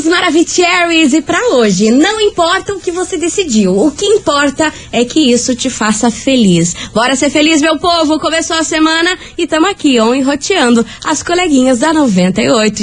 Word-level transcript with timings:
queridos 0.00 0.06
Maravicheries, 0.06 1.12
e 1.12 1.22
para 1.22 1.54
hoje, 1.54 1.90
não 1.90 2.20
importa 2.20 2.72
o 2.72 2.80
que 2.80 2.90
você 2.90 3.18
decidiu, 3.18 3.76
o 3.76 3.90
que 3.90 4.06
importa 4.06 4.72
é 4.92 5.04
que 5.04 5.32
isso 5.32 5.54
te 5.54 5.68
faça 5.68 6.10
feliz. 6.10 6.74
Bora 6.94 7.16
ser 7.16 7.30
feliz, 7.30 7.60
meu 7.60 7.78
povo! 7.78 8.18
Começou 8.18 8.56
a 8.56 8.62
semana 8.62 9.18
e 9.36 9.46
tamo 9.46 9.66
aqui, 9.66 10.00
on 10.00 10.22
roteando 10.22 10.84
as 11.04 11.22
coleguinhas 11.22 11.78
da 11.78 11.92
98 11.92 12.82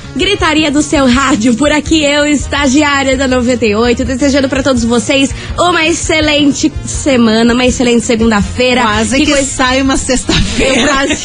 Gritaria 0.15 0.69
do 0.69 0.81
seu 0.81 1.07
rádio, 1.07 1.55
por 1.55 1.71
aqui 1.71 2.03
eu, 2.03 2.25
estagiária 2.25 3.15
da 3.17 3.27
98, 3.27 4.03
desejando 4.03 4.49
para 4.49 4.61
todos 4.61 4.83
vocês 4.83 5.33
uma 5.57 5.87
excelente 5.87 6.71
semana, 6.85 7.53
uma 7.53 7.65
excelente 7.65 8.05
segunda-feira. 8.05 8.81
Quase 8.81 9.17
que, 9.17 9.31
coisa- 9.31 9.47
sai 9.47 9.81
uma 9.81 9.95
sexta-feira. 9.97 10.87
quase- 10.87 11.23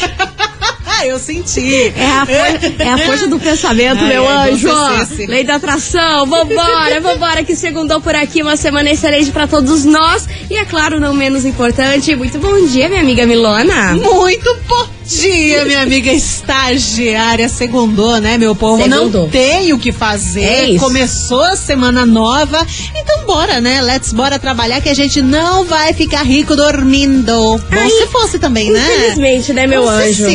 eu 1.05 1.19
senti. 1.19 1.93
É 1.95 2.05
a, 2.05 2.25
for- 2.25 2.81
é 2.81 2.89
a 2.89 2.97
força 2.97 3.27
do 3.27 3.37
pensamento, 3.39 3.99
Ai, 4.01 4.07
meu 4.07 4.27
anjo. 4.27 4.69
Lei 5.27 5.43
da 5.43 5.55
atração. 5.55 6.25
Vambora, 6.25 6.99
vambora, 7.01 7.43
que 7.43 7.55
segundou 7.55 8.01
por 8.01 8.15
aqui. 8.15 8.41
Uma 8.41 8.55
semana 8.57 8.89
excelente 8.89 9.29
pra 9.31 9.45
todos 9.47 9.83
nós. 9.85 10.27
E 10.49 10.55
é 10.57 10.65
claro, 10.65 10.99
não 10.99 11.13
menos 11.13 11.45
importante, 11.45 12.15
muito 12.15 12.39
bom 12.39 12.65
dia, 12.67 12.87
minha 12.89 13.01
amiga 13.01 13.25
Milona. 13.27 13.93
Muito 13.95 14.57
bom 14.67 14.96
dia, 15.07 15.65
minha 15.65 15.81
amiga 15.81 16.11
estagiária. 16.11 17.47
Segundou, 17.49 18.19
né, 18.19 18.37
meu 18.37 18.55
povo? 18.55 18.83
Segundou. 18.83 19.23
Não 19.23 19.29
tem 19.29 19.71
o 19.73 19.79
que 19.79 19.91
fazer. 19.91 20.75
É. 20.75 20.77
Começou 20.77 21.43
a 21.43 21.55
semana 21.55 22.05
nova. 22.05 22.65
Então 22.95 23.25
bora, 23.25 23.61
né? 23.61 23.81
Let's 23.81 24.11
bora 24.11 24.37
trabalhar 24.37 24.81
que 24.81 24.89
a 24.89 24.93
gente 24.93 25.21
não 25.21 25.63
vai 25.63 25.93
ficar 25.93 26.23
rico 26.23 26.55
dormindo. 26.55 27.33
Bom 27.33 27.61
Ai, 27.71 27.89
se 27.89 28.07
fosse 28.07 28.39
também, 28.39 28.71
né? 28.71 28.83
Infelizmente, 28.95 29.53
né, 29.53 29.67
meu 29.67 29.83
Bom 29.83 29.89
se 29.89 30.03
anjo? 30.09 30.29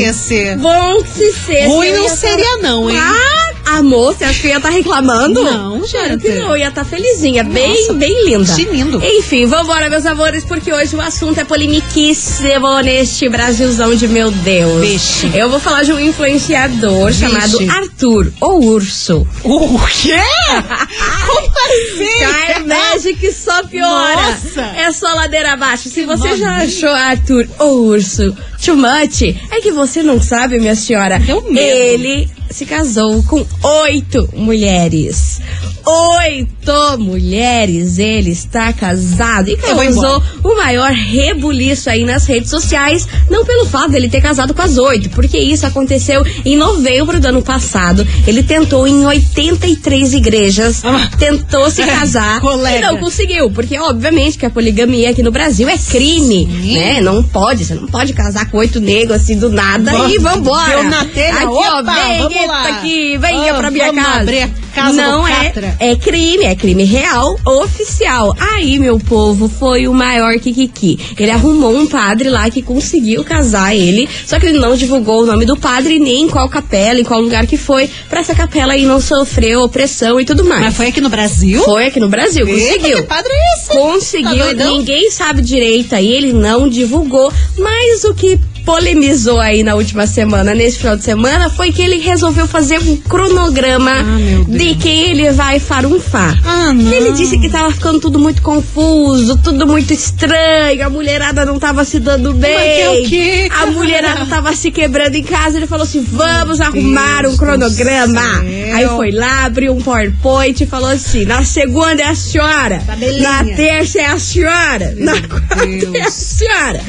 Bom 0.59 1.05
se 1.05 1.33
ser. 1.33 1.67
Ruim 1.67 1.89
eu 1.89 1.97
não 1.97 2.03
ia 2.05 2.11
tá- 2.11 2.17
seria 2.17 2.57
não, 2.59 2.91
hein? 2.91 2.97
Ah, 2.98 3.52
amor, 3.78 4.15
você 4.15 4.25
acha 4.25 4.41
que 4.41 4.47
eu 4.47 4.51
ia 4.51 4.56
estar 4.59 4.70
reclamando? 4.70 5.42
Não, 5.42 5.81
Claro 5.81 6.19
que 6.19 6.28
gente. 6.28 6.39
não, 6.41 6.51
eu 6.51 6.56
ia 6.59 6.69
estar 6.69 6.84
felizinha, 6.84 7.42
bem, 7.45 7.69
Nossa, 7.81 7.92
bem 7.95 8.25
linda. 8.27 8.55
tinindo. 8.55 9.03
Enfim, 9.05 9.47
vambora, 9.47 9.89
meus 9.91 10.06
amores, 10.06 10.45
porque 10.45 10.73
hoje 10.73 10.95
o 10.97 11.01
assunto 11.01 11.39
é 11.41 11.45
polemiquíssimo 11.45 12.81
neste 12.81 13.29
Brasilzão 13.29 13.95
de 13.95 14.06
meu 14.09 14.31
Deus. 14.31 14.81
Vixe. 14.87 15.31
Eu 15.34 15.48
vou 15.51 15.59
falar 15.61 15.83
de 15.83 15.92
um 15.92 16.01
influenciador 16.01 17.09
Vixe. 17.09 17.20
chamado 17.20 17.59
Arthur, 17.70 18.33
ou 18.41 18.63
Urso. 18.64 19.27
O 19.45 19.79
quê? 19.89 20.14
Como 21.27 21.52
assim? 21.67 22.18
Cai 22.20 22.63
Magic 22.64 23.33
só 23.33 23.63
piora. 23.64 24.17
Nossa. 24.17 24.61
É 24.77 24.92
só 24.92 25.13
ladeira 25.14 25.52
abaixo. 25.52 25.89
Se 25.89 26.05
você 26.05 26.36
já 26.36 26.57
achou 26.57 26.91
Arthur 26.91 27.47
ou 27.58 27.85
Urso 27.86 28.35
too 28.64 28.77
much, 28.77 29.23
é 29.51 29.61
que 29.61 29.73
você 29.73 30.02
não 30.02 30.20
sabe, 30.20 30.58
minha 30.58 30.74
senhora. 30.77 31.18
Deu 31.18 31.42
medo. 31.42 31.58
Ele 31.58 32.29
se 32.52 32.67
casou 32.67 33.23
com 33.23 33.45
oito 33.63 34.29
mulheres. 34.35 35.40
Oito 35.85 36.61
mulheres 36.98 37.98
ele 37.98 38.30
está 38.30 38.73
casado 38.73 39.48
e 39.48 39.52
Eu 39.52 39.58
causou 39.58 40.23
o 40.42 40.55
maior 40.56 40.90
rebuliço 40.92 41.90
aí 41.90 42.05
nas 42.05 42.27
redes 42.27 42.50
sociais, 42.50 43.06
não 43.30 43.45
pelo 43.45 43.67
fato 43.67 43.90
dele 43.90 44.08
ter 44.08 44.20
casado 44.20 44.55
com 44.55 44.62
as 44.62 44.77
oito, 44.78 45.11
porque 45.11 45.39
isso 45.39 45.67
aconteceu 45.67 46.24
em 46.45 46.56
novembro 46.56 47.18
do 47.20 47.27
ano 47.28 47.42
passado. 47.42 48.06
Ele 48.27 48.42
tentou 48.42 48.86
em 48.86 49.05
83 49.05 50.12
igrejas, 50.14 50.84
Ah. 50.84 51.11
tentou 51.18 51.70
se 51.70 51.83
casar 51.86 52.40
Colega. 52.40 52.79
e 52.79 52.80
não 52.80 52.96
conseguiu, 52.98 53.50
porque 53.50 53.79
obviamente 53.79 54.39
que 54.39 54.46
a 54.46 54.50
poligamia 54.50 55.11
aqui 55.11 55.23
no 55.23 55.30
Brasil 55.33 55.68
é 55.68 55.77
crime, 55.79 56.46
Sim. 56.46 56.74
né? 56.79 57.00
Não 57.00 57.23
pode, 57.23 57.64
você 57.64 57.74
não 57.74 57.86
pode 57.86 58.12
casar 58.12 58.50
com 58.50 58.58
oito 58.58 58.80
negros 58.80 59.17
assim 59.23 59.39
do 59.39 59.50
nada 59.50 59.92
e 60.08 60.18
vambora. 60.18 60.68
deu 60.70 60.84
na 60.84 61.05
telha, 61.05 61.34
aqui, 61.34 61.44
ó, 61.46 61.80
opa, 61.80 61.94
vem, 61.94 62.18
vamos 62.23 62.46
lá. 62.46 62.68
aqui, 62.68 63.17
venha 63.18 63.52
Ah, 63.52 63.55
pra 63.56 63.70
minha 63.70 63.92
casa. 63.92 64.20
abrir 64.20 64.42
a 64.42 64.48
casa 64.74 64.92
não 65.02 65.27
é, 65.29 65.52
é 65.79 65.96
crime, 65.96 66.44
é 66.44 66.52
crime 66.57 66.85
real, 66.85 67.39
oficial. 67.45 68.35
Aí, 68.39 68.79
meu 68.79 68.98
povo, 68.98 69.48
foi 69.48 69.86
o 69.89 69.95
maior 69.95 70.39
kikiki. 70.39 70.98
Ele 71.18 71.30
arrumou 71.30 71.74
um 71.77 71.86
padre 71.86 72.29
lá 72.29 72.48
que 72.51 72.63
conseguiu 72.63 73.24
casar 73.24 73.74
ele, 73.74 74.08
só 74.27 74.39
que 74.39 74.46
ele 74.46 74.58
não 74.58 74.77
divulgou 74.77 75.23
o 75.23 75.27
nome 75.27 75.45
do 75.45 75.57
padre, 75.57 75.98
nem 75.98 76.23
em 76.23 76.29
qual 76.29 76.48
capela, 76.48 77.01
em 77.01 77.05
qual 77.05 77.20
lugar 77.20 77.46
que 77.46 77.57
foi, 77.57 77.89
pra 78.08 78.20
essa 78.20 78.35
capela 78.35 78.73
aí 78.73 78.85
não 78.85 79.01
sofrer 79.01 79.57
opressão 79.58 80.20
e 80.20 80.24
tudo 80.24 80.45
mais. 80.45 80.62
Mas 80.62 80.77
foi 80.77 80.89
aqui 80.89 81.01
no 81.01 81.08
Brasil? 81.08 81.62
Foi 81.64 81.86
aqui 81.86 82.01
no 82.01 82.08
Brasil, 82.08 82.46
Eita, 82.46 82.61
conseguiu. 82.74 82.96
que 82.96 83.02
padre 83.05 83.33
é 83.33 83.55
esse? 83.57 83.68
Tá 83.68 83.74
Conseguiu, 83.74 84.45
doidão? 84.45 84.79
ninguém 84.79 85.11
sabe 85.11 85.42
direito 85.42 85.95
aí, 85.95 86.11
ele 86.12 86.33
não 86.33 86.68
divulgou, 86.68 87.33
mas 87.58 88.05
o 88.05 88.14
que 88.14 88.39
polemizou 88.64 89.39
aí 89.40 89.62
na 89.62 89.74
última 89.74 90.06
semana, 90.06 90.55
nesse 90.55 90.78
final 90.78 90.96
de 90.96 91.05
semana, 91.05 91.50
foi 91.50 91.73
que 91.73 91.83
ele 91.83 91.98
resolveu 91.98 92.46
fazer 92.46 92.78
um 92.80 92.96
cronograma 92.96 93.90
Ah, 93.90 94.02
meu 94.05 94.45
Deus. 94.45 94.58
de 94.62 94.74
quem 94.77 95.11
ele 95.11 95.30
vai 95.33 95.58
farunfar. 95.58 96.39
Ah. 96.45 96.73
Ele 96.74 97.12
disse 97.12 97.39
que 97.39 97.48
tava 97.48 97.70
ficando 97.73 98.00
tudo 98.00 98.18
muito 98.18 98.40
confuso, 98.42 99.36
tudo 99.39 99.67
muito 99.67 99.92
estranho, 99.92 100.84
a 100.86 100.90
mulherada 100.90 101.45
não 101.45 101.58
tava 101.58 101.84
se 101.84 101.98
dando 101.98 102.33
bem. 102.34 102.52
Mas 102.55 102.98
que 102.98 103.06
o 103.06 103.08
quê, 103.08 103.48
A 103.50 103.67
mulherada 103.67 104.27
tava 104.27 104.55
se 104.55 104.70
quebrando 104.70 105.14
em 105.14 105.23
casa. 105.23 105.56
Ele 105.56 105.67
falou 105.67 105.84
assim: 105.84 106.02
vamos 106.02 106.61
arrumar 106.61 107.23
Deus 107.23 107.34
um 107.34 107.36
cronograma. 107.36 108.40
Aí 108.74 108.86
foi 108.89 109.11
lá, 109.11 109.44
abriu 109.44 109.73
um 109.73 109.80
PowerPoint 109.80 110.62
e 110.62 110.67
falou 110.67 110.89
assim: 110.90 111.24
na 111.24 111.44
segunda 111.44 112.02
é 112.02 112.06
a 112.06 112.14
senhora, 112.14 112.83
Tabelinha. 112.86 113.23
na 113.23 113.44
terça 113.56 113.98
é 114.00 114.06
a 114.06 114.18
senhora, 114.18 114.94
na 114.96 115.12
quarta 115.23 115.64
é 115.64 115.86
a 115.86 115.90
Deus. 115.90 116.12
senhora. 116.14 116.80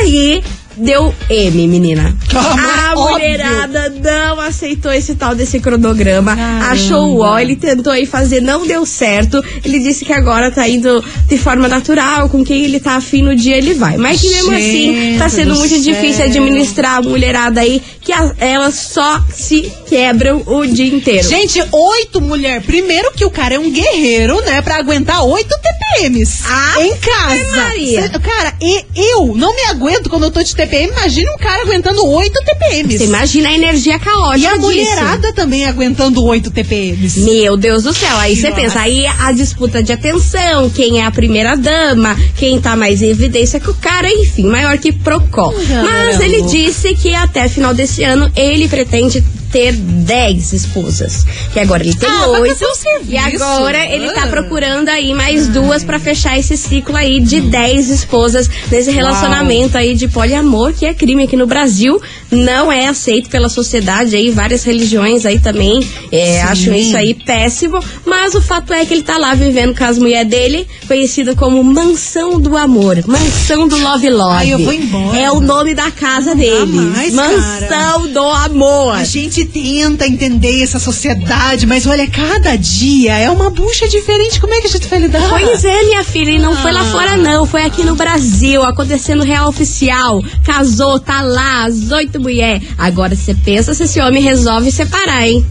Aí. 0.00 0.42
Deu 0.78 1.14
M, 1.28 1.66
menina. 1.68 2.16
Ah, 2.34 2.90
a 2.90 2.98
óbvio. 2.98 3.12
mulherada 3.14 3.88
não 4.02 4.40
aceitou 4.40 4.92
esse 4.92 5.14
tal 5.16 5.34
desse 5.34 5.58
cronograma. 5.60 6.36
Caramba. 6.36 6.66
Achou 6.66 7.16
o 7.16 7.20
ó, 7.20 7.38
ele 7.38 7.56
tentou 7.56 7.92
aí 7.92 8.06
fazer, 8.06 8.40
não 8.40 8.66
deu 8.66 8.86
certo. 8.86 9.42
Ele 9.64 9.78
disse 9.80 10.04
que 10.04 10.12
agora 10.12 10.50
tá 10.50 10.68
indo 10.68 11.04
de 11.28 11.36
forma 11.38 11.66
natural, 11.68 12.28
com 12.28 12.44
quem 12.44 12.64
ele 12.64 12.78
tá 12.80 12.92
afim 12.96 13.22
no 13.22 13.34
dia 13.34 13.56
ele 13.56 13.74
vai. 13.74 13.96
Mas 13.96 14.20
que 14.20 14.28
mesmo 14.28 14.52
assim 14.54 15.16
tá 15.18 15.26
Gente 15.28 15.34
sendo 15.36 15.52
do 15.54 15.58
muito 15.58 15.74
céu. 15.74 15.82
difícil 15.94 16.24
administrar 16.24 16.96
a 16.98 17.02
mulherada 17.02 17.60
aí, 17.60 17.82
que 18.00 18.12
a- 18.12 18.32
elas 18.38 18.74
só 18.74 19.20
se 19.34 19.70
quebram 19.88 20.42
o 20.46 20.64
dia 20.66 20.86
inteiro. 20.94 21.26
Gente, 21.28 21.60
oito 21.72 22.20
mulher. 22.20 22.62
Primeiro 22.62 23.10
que 23.12 23.24
o 23.24 23.30
cara 23.30 23.54
é 23.56 23.58
um 23.58 23.70
guerreiro, 23.70 24.40
né? 24.42 24.62
Pra 24.62 24.76
aguentar 24.76 25.24
oito 25.24 25.54
TPMs 25.60 26.42
Ah, 26.46 26.74
em 26.82 26.96
casa. 26.96 27.56
Maria. 27.56 28.02
Cê- 28.02 28.08
cara, 28.18 28.54
e 28.62 28.84
eu 28.96 29.34
não 29.34 29.54
me 29.54 29.62
aguento 29.70 30.08
quando 30.08 30.24
eu 30.24 30.30
tô 30.30 30.42
de 30.42 30.54
TPM. 30.54 30.67
Imagina 30.76 31.32
um 31.32 31.38
cara 31.38 31.62
aguentando 31.62 32.06
oito 32.06 32.40
TPMs. 32.44 32.98
Você 32.98 33.04
imagina 33.04 33.48
a 33.48 33.52
energia 33.52 33.98
caótica 33.98 34.38
E 34.38 34.46
a 34.46 34.52
disso. 34.56 34.62
mulherada 34.66 35.32
também 35.32 35.64
aguentando 35.64 36.22
oito 36.24 36.50
TPMs. 36.50 37.20
Meu 37.20 37.56
Deus 37.56 37.82
do 37.84 37.94
céu, 37.94 38.16
aí 38.18 38.36
você 38.36 38.50
pensa, 38.52 38.80
aí 38.80 39.06
a 39.06 39.32
disputa 39.32 39.82
de 39.82 39.92
atenção, 39.92 40.68
quem 40.70 41.00
é 41.00 41.04
a 41.06 41.10
primeira 41.10 41.56
dama, 41.56 42.16
quem 42.36 42.60
tá 42.60 42.76
mais 42.76 43.02
em 43.02 43.10
evidência 43.10 43.60
que 43.60 43.70
o 43.70 43.74
cara, 43.74 44.08
enfim, 44.10 44.46
maior 44.46 44.78
que 44.78 44.92
Procó. 44.92 45.52
Mas 45.84 46.20
ele 46.20 46.42
disse 46.42 46.94
que 46.94 47.14
até 47.14 47.48
final 47.48 47.72
desse 47.72 48.02
ano 48.02 48.30
ele 48.36 48.68
pretende 48.68 49.22
ter 49.50 49.72
10 49.72 50.52
esposas. 50.52 51.24
Que 51.52 51.60
agora 51.60 51.82
ele 51.82 51.94
tem 51.94 52.08
Ah, 52.08 52.28
oito. 52.28 52.52
um 52.64 52.74
serviço. 52.74 53.10
E 53.10 53.16
agora 53.18 53.84
ele 53.86 54.10
tá 54.12 54.24
Ah. 54.24 54.26
procurando 54.28 54.88
aí 54.88 55.12
mais 55.14 55.48
duas 55.48 55.82
pra 55.84 55.98
fechar 55.98 56.38
esse 56.38 56.56
ciclo 56.56 56.96
aí 56.96 57.20
de 57.20 57.40
10 57.40 57.90
esposas 57.90 58.48
nesse 58.70 58.90
relacionamento 58.90 59.76
aí 59.76 59.94
de 59.94 60.08
poliamor, 60.08 60.72
que 60.72 60.84
é 60.86 60.94
crime 60.94 61.24
aqui 61.24 61.36
no 61.36 61.46
Brasil. 61.46 62.00
Não 62.30 62.70
é 62.70 62.86
aceito 62.86 63.30
pela 63.30 63.48
sociedade 63.48 64.14
aí, 64.16 64.30
várias 64.30 64.64
religiões 64.64 65.24
aí 65.24 65.38
também 65.38 65.80
é, 66.12 66.42
acham 66.42 66.74
isso 66.74 66.96
aí 66.96 67.14
péssimo. 67.14 67.78
Mas 68.04 68.34
o 68.34 68.40
fato 68.40 68.72
é 68.72 68.84
que 68.84 68.92
ele 68.94 69.02
tá 69.02 69.16
lá 69.18 69.34
vivendo 69.34 69.76
com 69.76 69.84
as 69.84 69.98
mulheres 69.98 70.28
dele, 70.28 70.66
conhecido 70.86 71.34
como 71.36 71.62
Mansão 71.64 72.38
do 72.40 72.56
Amor, 72.56 73.02
Mansão 73.06 73.66
do 73.68 73.76
Love 73.78 74.10
Love. 74.10 74.32
Ai, 74.34 74.52
eu 74.52 74.58
vou 74.58 74.72
embora. 74.72 75.18
É 75.18 75.30
o 75.30 75.40
nome 75.40 75.74
da 75.74 75.90
casa 75.90 76.34
deles. 76.34 76.68
mais, 76.68 77.14
Mansão 77.14 78.08
do 78.08 78.20
Amor. 78.24 78.94
A 78.94 79.04
gente 79.04 79.37
gente 79.38 79.50
tenta 79.52 80.06
entender 80.06 80.62
essa 80.62 80.78
sociedade, 80.78 81.66
mas 81.66 81.86
olha, 81.86 82.06
cada 82.08 82.56
dia 82.56 83.16
é 83.16 83.30
uma 83.30 83.50
bucha 83.50 83.88
diferente. 83.88 84.40
Como 84.40 84.52
é 84.54 84.60
que 84.60 84.66
a 84.66 84.70
gente 84.70 84.88
vai 84.88 84.98
lidar? 85.00 85.28
Pois 85.28 85.64
é, 85.64 85.82
minha 85.84 86.02
filha, 86.04 86.30
e 86.30 86.38
não 86.38 86.56
foi 86.56 86.72
lá 86.72 86.80
Ah. 86.80 86.84
fora, 86.86 87.16
não. 87.16 87.46
Foi 87.46 87.62
aqui 87.64 87.82
no 87.84 87.94
Brasil, 87.94 88.62
acontecendo 88.64 89.22
real 89.22 89.48
oficial. 89.48 90.22
Casou, 90.44 90.98
tá 90.98 91.22
lá, 91.22 91.64
as 91.66 91.90
oito 91.90 92.20
mulheres. 92.20 92.62
Agora 92.76 93.14
você 93.14 93.34
pensa 93.34 93.74
se 93.74 93.84
esse 93.84 94.00
homem 94.00 94.22
resolve 94.22 94.70
separar, 94.72 95.26
hein? 95.28 95.44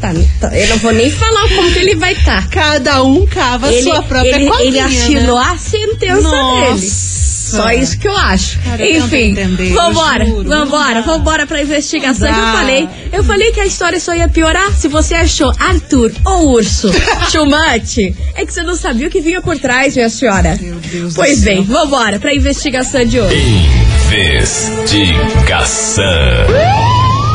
Tá, 0.00 0.12
tá, 0.40 0.58
eu 0.58 0.68
não 0.68 0.78
vou 0.78 0.92
nem 0.92 1.08
falar 1.10 1.48
como 1.50 1.70
que 1.72 1.78
ele 1.78 1.94
vai 1.94 2.12
estar. 2.12 2.48
Cada 2.48 3.04
um 3.04 3.24
cava 3.24 3.68
a 3.68 3.72
Ele, 3.72 3.82
sua 3.84 4.02
própria 4.02 4.34
ele, 4.36 4.46
covinha, 4.48 4.66
ele 4.68 4.80
assinou 4.80 5.38
né? 5.38 5.46
a 5.52 5.56
sentença 5.56 6.20
Nossa. 6.22 6.74
dele. 6.74 6.92
Só 7.56 7.70
isso 7.72 7.98
que 7.98 8.08
eu 8.08 8.16
acho. 8.16 8.58
Cara, 8.60 8.84
eu 8.86 9.04
Enfim, 9.04 9.30
entender, 9.30 9.70
eu 9.70 9.74
vambora, 9.74 10.24
juro, 10.26 10.48
vambora, 10.48 11.02
vambora 11.02 11.46
pra 11.46 11.62
investigação 11.62 12.28
eu 12.28 12.34
falei. 12.34 12.88
Eu 13.12 13.24
falei 13.24 13.52
que 13.52 13.60
a 13.60 13.66
história 13.66 14.00
só 14.00 14.14
ia 14.14 14.28
piorar 14.28 14.70
se 14.72 14.88
você 14.88 15.14
achou 15.14 15.52
Arthur 15.58 16.12
ou 16.24 16.52
Urso 16.52 16.90
chumante. 17.30 18.14
É 18.34 18.44
que 18.46 18.52
você 18.52 18.62
não 18.62 18.74
sabia 18.76 19.08
o 19.08 19.10
que 19.10 19.20
vinha 19.20 19.40
por 19.42 19.58
trás, 19.58 19.94
minha 19.94 20.08
senhora. 20.08 20.58
Meu 20.60 20.76
Deus 20.76 21.14
do 21.14 21.16
pois 21.16 21.38
céu. 21.38 21.54
bem, 21.54 21.64
vambora 21.64 22.18
pra 22.18 22.34
investigação 22.34 23.04
de 23.04 23.20
hoje. 23.20 23.36
Investigação. 24.12 26.04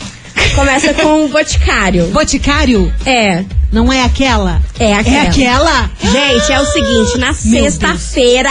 Começa 0.55 0.93
com 0.93 1.25
o 1.25 1.27
Boticário. 1.29 2.07
Boticário? 2.07 2.93
É. 3.05 3.43
Não 3.71 3.91
é 3.91 4.03
aquela? 4.03 4.61
É 4.79 4.93
aquela. 4.93 5.17
É 5.17 5.27
aquela? 5.27 5.91
Gente, 6.01 6.51
é 6.51 6.59
o 6.59 6.65
seguinte, 6.65 7.17
na 7.17 7.33
sexta-feira 7.33 8.49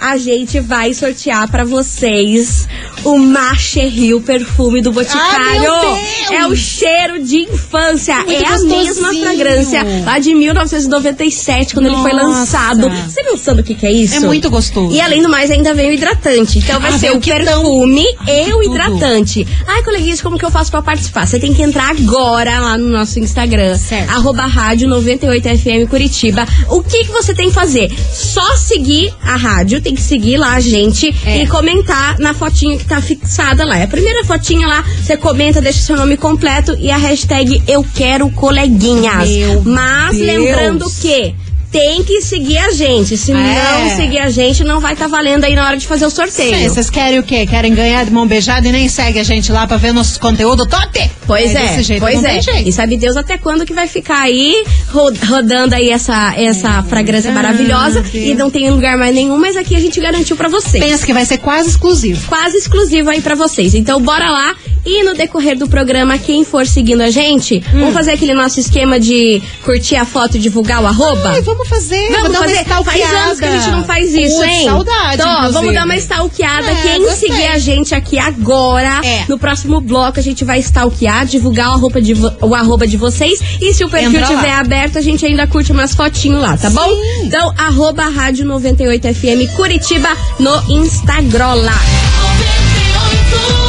a 0.00 0.16
gente 0.16 0.60
vai 0.60 0.94
sortear 0.94 1.48
pra 1.50 1.64
vocês 1.64 2.66
o 3.04 3.18
Macheril 3.18 4.20
perfume 4.22 4.80
do 4.80 4.92
Boticário. 4.92 5.72
Ah! 5.72 6.34
É 6.34 6.46
o 6.46 6.54
cheiro 6.56 7.22
de 7.22 7.38
infância. 7.42 8.14
Muito 8.16 8.32
é 8.32 8.46
a 8.46 8.58
mesma 8.60 9.12
fragrância 9.14 9.82
lá 10.04 10.18
de 10.18 10.34
1997, 10.34 11.74
quando 11.74 11.86
ele 11.86 11.96
foi 11.96 12.12
Nossa. 12.12 12.26
lançado. 12.26 12.88
Você 13.08 13.22
noção 13.22 13.54
do 13.54 13.62
que, 13.62 13.74
que 13.74 13.86
é 13.86 13.92
isso? 13.92 14.14
É 14.16 14.20
muito 14.20 14.48
gostoso. 14.50 14.94
E 14.94 15.00
além 15.00 15.22
do 15.22 15.28
mais, 15.28 15.50
ainda 15.50 15.74
vem 15.74 15.90
o 15.90 15.92
hidratante. 15.92 16.58
Então 16.58 16.80
vai 16.80 16.92
Ah, 16.94 16.98
ser 16.98 17.10
o 17.12 17.16
o 17.16 17.20
perfume 17.20 18.04
e 18.26 18.52
o 18.52 18.60
tudo. 18.62 18.64
hidratante. 18.74 19.46
Ai, 19.66 19.82
coleguinhas, 19.82 20.20
como 20.20 20.38
que 20.38 20.44
eu 20.44 20.50
faço 20.50 20.70
pra 20.70 20.82
participar? 20.82 21.26
Você 21.26 21.38
tem 21.38 21.52
que 21.52 21.62
entrar 21.62 21.90
agora 21.90 22.58
lá 22.60 22.78
no 22.78 22.88
nosso 22.88 23.18
Instagram. 23.18 23.76
Certo. 23.76 24.10
Arroba 24.10 24.42
rádio 24.46 24.88
98FM 24.88 25.86
Curitiba. 25.88 26.46
O 26.68 26.82
que, 26.82 27.04
que 27.04 27.10
você 27.12 27.34
tem 27.34 27.48
que 27.48 27.54
fazer? 27.54 27.90
Só 28.12 28.56
seguir 28.56 29.12
a 29.22 29.36
rádio, 29.36 29.80
tem 29.80 29.89
que 29.94 30.02
seguir 30.02 30.36
lá 30.36 30.54
a 30.54 30.60
gente 30.60 31.14
É. 31.24 31.42
e 31.42 31.46
comentar 31.46 32.18
na 32.18 32.32
fotinha 32.34 32.76
que 32.78 32.84
tá 32.84 33.00
fixada 33.00 33.64
lá. 33.64 33.78
É 33.78 33.84
a 33.84 33.88
primeira 33.88 34.24
fotinha 34.24 34.66
lá, 34.66 34.84
você 35.02 35.16
comenta, 35.16 35.60
deixa 35.60 35.80
seu 35.80 35.96
nome 35.96 36.16
completo 36.16 36.76
e 36.78 36.90
a 36.90 36.96
hashtag 36.96 37.62
Eu 37.66 37.84
Quero 37.94 38.30
Coleguinhas. 38.30 39.28
Meu 39.28 39.62
Mas 39.62 40.16
Deus. 40.16 40.26
lembrando 40.26 40.90
que 41.00 41.34
tem 41.70 42.02
que 42.02 42.20
seguir 42.20 42.58
a 42.58 42.70
gente. 42.72 43.16
Se 43.16 43.32
É. 43.32 43.34
não 43.36 43.96
seguir 43.96 44.18
a 44.18 44.28
gente, 44.28 44.64
não 44.64 44.80
vai 44.80 44.92
estar 44.94 45.06
valendo 45.06 45.44
aí 45.44 45.54
na 45.54 45.66
hora 45.66 45.76
de 45.76 45.86
fazer 45.86 46.04
o 46.06 46.10
sorteio. 46.10 46.56
Sim, 46.56 46.68
Vocês 46.68 46.90
querem 46.90 47.18
o 47.18 47.22
quê? 47.22 47.46
Querem 47.46 47.74
ganhar 47.74 48.04
de 48.04 48.10
mão 48.10 48.26
beijada 48.26 48.66
e 48.66 48.72
nem 48.72 48.88
segue 48.88 49.18
a 49.18 49.22
gente 49.22 49.52
lá 49.52 49.66
pra 49.66 49.76
ver 49.76 49.92
nossos 49.92 50.16
conteúdos 50.18 50.66
top? 50.66 51.10
Pois 51.26 51.54
é, 51.54 51.60
desse 51.68 51.82
jeito, 51.82 52.00
pois 52.00 52.22
é. 52.24 52.40
E 52.64 52.72
sabe 52.72 52.96
Deus 52.96 53.16
até 53.16 53.38
quando 53.38 53.64
que 53.64 53.72
vai 53.72 53.86
ficar 53.86 54.20
aí 54.22 54.64
ro- 54.92 55.12
rodando 55.28 55.74
aí 55.74 55.90
essa, 55.90 56.34
essa 56.36 56.82
fragrância 56.82 57.30
maravilhosa 57.32 58.04
e 58.12 58.34
não 58.34 58.50
tem 58.50 58.68
lugar 58.70 58.96
mais 58.98 59.14
nenhum, 59.14 59.38
mas 59.38 59.56
aqui 59.56 59.76
a 59.76 59.80
gente 59.80 60.00
garantiu 60.00 60.36
pra 60.36 60.48
vocês. 60.48 60.82
Pensa 60.82 61.06
que 61.06 61.12
vai 61.12 61.24
ser 61.24 61.38
quase 61.38 61.68
exclusivo. 61.70 62.26
Quase 62.28 62.56
exclusivo 62.56 63.10
aí 63.10 63.20
pra 63.20 63.34
vocês. 63.34 63.74
Então 63.74 64.00
bora 64.00 64.28
lá 64.30 64.54
e 64.84 65.02
no 65.02 65.14
decorrer 65.14 65.58
do 65.58 65.68
programa, 65.68 66.18
quem 66.18 66.44
for 66.44 66.66
seguindo 66.66 67.02
a 67.02 67.10
gente, 67.10 67.62
hum. 67.74 67.80
vamos 67.80 67.94
fazer 67.94 68.12
aquele 68.12 68.34
nosso 68.34 68.60
esquema 68.60 68.98
de 68.98 69.42
curtir 69.64 69.96
a 69.96 70.04
foto 70.04 70.36
e 70.36 70.40
divulgar 70.40 70.82
o 70.82 70.86
arroba? 70.86 71.30
Ai, 71.30 71.42
vamos 71.42 71.68
fazer. 71.68 72.10
Vamos 72.10 72.32
dar 72.32 72.40
fazer. 72.40 72.64
Uma 72.66 72.84
faz 72.84 73.12
anos 73.12 73.38
que 73.38 73.44
a 73.44 73.58
gente 73.58 73.70
não 73.70 73.84
faz 73.84 74.14
isso, 74.14 74.36
Putz, 74.36 74.48
hein? 74.48 74.64
Saudade. 74.64 75.14
Então, 75.14 75.52
vamos 75.52 75.74
dar 75.74 75.84
uma 75.84 75.96
stalkeada. 75.96 76.70
É, 76.70 76.82
quem 76.82 77.02
gostei. 77.02 77.28
seguir 77.28 77.46
a 77.48 77.58
gente 77.58 77.94
aqui 77.94 78.18
agora, 78.18 79.00
é. 79.04 79.24
no 79.28 79.38
próximo 79.38 79.80
bloco, 79.80 80.18
a 80.18 80.22
gente 80.22 80.44
vai 80.44 80.58
stalkear, 80.60 81.26
divulgar 81.26 81.70
o 81.70 81.72
arroba 81.74 82.00
de, 82.00 82.14
o 82.14 82.54
arroba 82.54 82.86
de 82.86 82.96
vocês. 82.96 83.40
E 83.60 83.74
se 83.74 83.84
o 83.84 83.88
perfil 83.88 84.20
estiver 84.20 84.52
aberto, 84.52 84.98
a 84.98 85.02
gente 85.02 85.26
ainda 85.26 85.46
curte 85.46 85.72
umas 85.72 85.94
fotinhas 85.94 86.40
lá, 86.40 86.56
tá 86.56 86.70
Sim. 86.70 86.76
bom? 86.76 86.88
Então, 87.24 87.52
arroba 87.58 88.04
rádio 88.04 88.46
98FM 88.46 89.54
Curitiba 89.56 90.08
no 90.38 90.70
Instagram. 90.70 91.40
98 91.40 93.59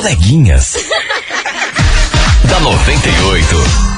coleguinhas. 0.00 0.76
da 2.48 2.58
98. 2.60 3.89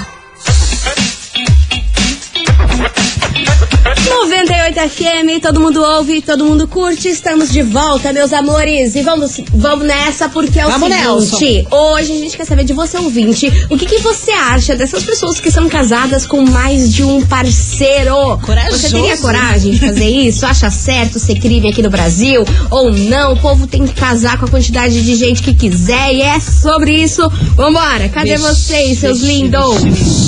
98 4.23 4.89
FM, 4.89 5.43
todo 5.43 5.59
mundo 5.59 5.83
ouve, 5.83 6.23
todo 6.23 6.45
mundo 6.45 6.69
curte. 6.69 7.09
Estamos 7.09 7.51
de 7.51 7.61
volta, 7.61 8.13
meus 8.13 8.33
amores. 8.33 8.95
E 8.95 9.03
vamos, 9.03 9.41
vamos 9.53 9.85
nessa, 9.85 10.29
porque 10.29 10.61
é 10.61 10.67
o 10.67 10.71
Vamos, 10.71 10.89
seguinte: 11.25 11.67
hoje 11.69 12.13
a 12.13 12.17
gente 12.17 12.37
quer 12.37 12.45
saber 12.45 12.63
de 12.63 12.73
você, 12.73 12.99
ouvinte, 12.99 13.53
o 13.69 13.77
que, 13.77 13.85
que 13.85 13.99
você 13.99 14.31
acha 14.31 14.77
dessas 14.77 15.03
pessoas 15.03 15.41
que 15.41 15.51
são 15.51 15.69
casadas 15.69 16.25
com 16.25 16.41
mais 16.41 16.93
de 16.93 17.03
um 17.03 17.21
parceiro? 17.27 18.39
Corajoso. 18.39 18.79
Você 18.79 18.91
teria 18.91 19.17
coragem 19.17 19.73
de 19.73 19.81
fazer 19.81 20.09
isso? 20.09 20.47
Acha 20.47 20.71
certo 20.71 21.19
ser 21.19 21.41
crime 21.41 21.69
aqui 21.69 21.83
no 21.83 21.91
Brasil? 21.91 22.45
Ou 22.71 22.93
não? 22.93 23.33
O 23.33 23.41
povo 23.41 23.67
tem 23.67 23.85
que 23.85 23.95
casar 23.95 24.39
com 24.39 24.45
a 24.45 24.49
quantidade 24.49 25.03
de 25.03 25.17
gente 25.17 25.43
que 25.43 25.53
quiser. 25.53 26.15
E 26.15 26.23
é 26.23 26.39
sobre 26.39 27.03
isso. 27.03 27.29
Vambora, 27.57 28.09
cadê 28.09 28.37
vocês, 28.37 29.01
seus 29.01 29.21
lindos? 29.21 30.22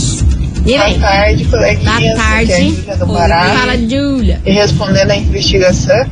E 0.66 0.76
Boa 0.78 0.98
tarde, 0.98 1.44
coleguinhas. 1.44 1.84
Boa 1.84 1.96
Aqui 1.96 2.08
é 2.08 2.14
tarde. 2.14 2.70
Júlia 2.74 2.96
do 2.96 3.06
Pará. 3.06 3.54
Fala, 3.58 3.76
Júlia. 3.76 4.40
E 4.46 4.50
respondendo 4.52 5.10
a 5.10 5.16
investigação, 5.16 6.06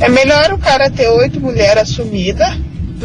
é 0.00 0.08
melhor 0.08 0.52
o 0.52 0.58
cara 0.58 0.90
ter 0.90 1.08
oito 1.08 1.40
mulheres 1.40 1.82
assumidas, 1.84 2.48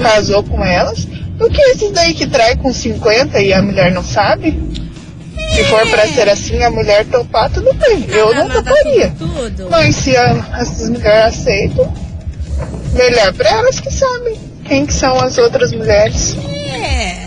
casou 0.02 0.44
com 0.44 0.64
elas, 0.64 1.06
do 1.38 1.50
que 1.50 1.62
esses 1.62 1.92
daí 1.92 2.14
que 2.14 2.28
trai 2.28 2.56
com 2.58 2.74
50 2.74 3.40
e 3.42 3.54
a 3.54 3.62
mulher 3.62 3.92
não 3.92 4.04
sabe. 4.04 4.62
Se 5.56 5.64
for 5.66 5.86
pra 5.90 6.08
ser 6.08 6.30
assim, 6.30 6.62
a 6.64 6.70
mulher 6.70 7.06
topar, 7.06 7.50
tudo 7.50 7.74
bem. 7.74 8.06
Eu 8.10 8.34
não 8.34 8.50
toparia. 8.50 9.14
Mas 9.70 9.96
se 9.96 10.16
a- 10.16 10.46
essas 10.60 10.90
mulheres 10.90 11.38
aceitam, 11.40 11.92
melhor 12.94 13.34
pra 13.34 13.50
elas 13.50 13.80
que 13.80 13.92
sabem 13.92 14.38
quem 14.66 14.86
que 14.86 14.94
são 14.94 15.18
as 15.20 15.38
outras 15.38 15.72
mulheres. 15.74 16.36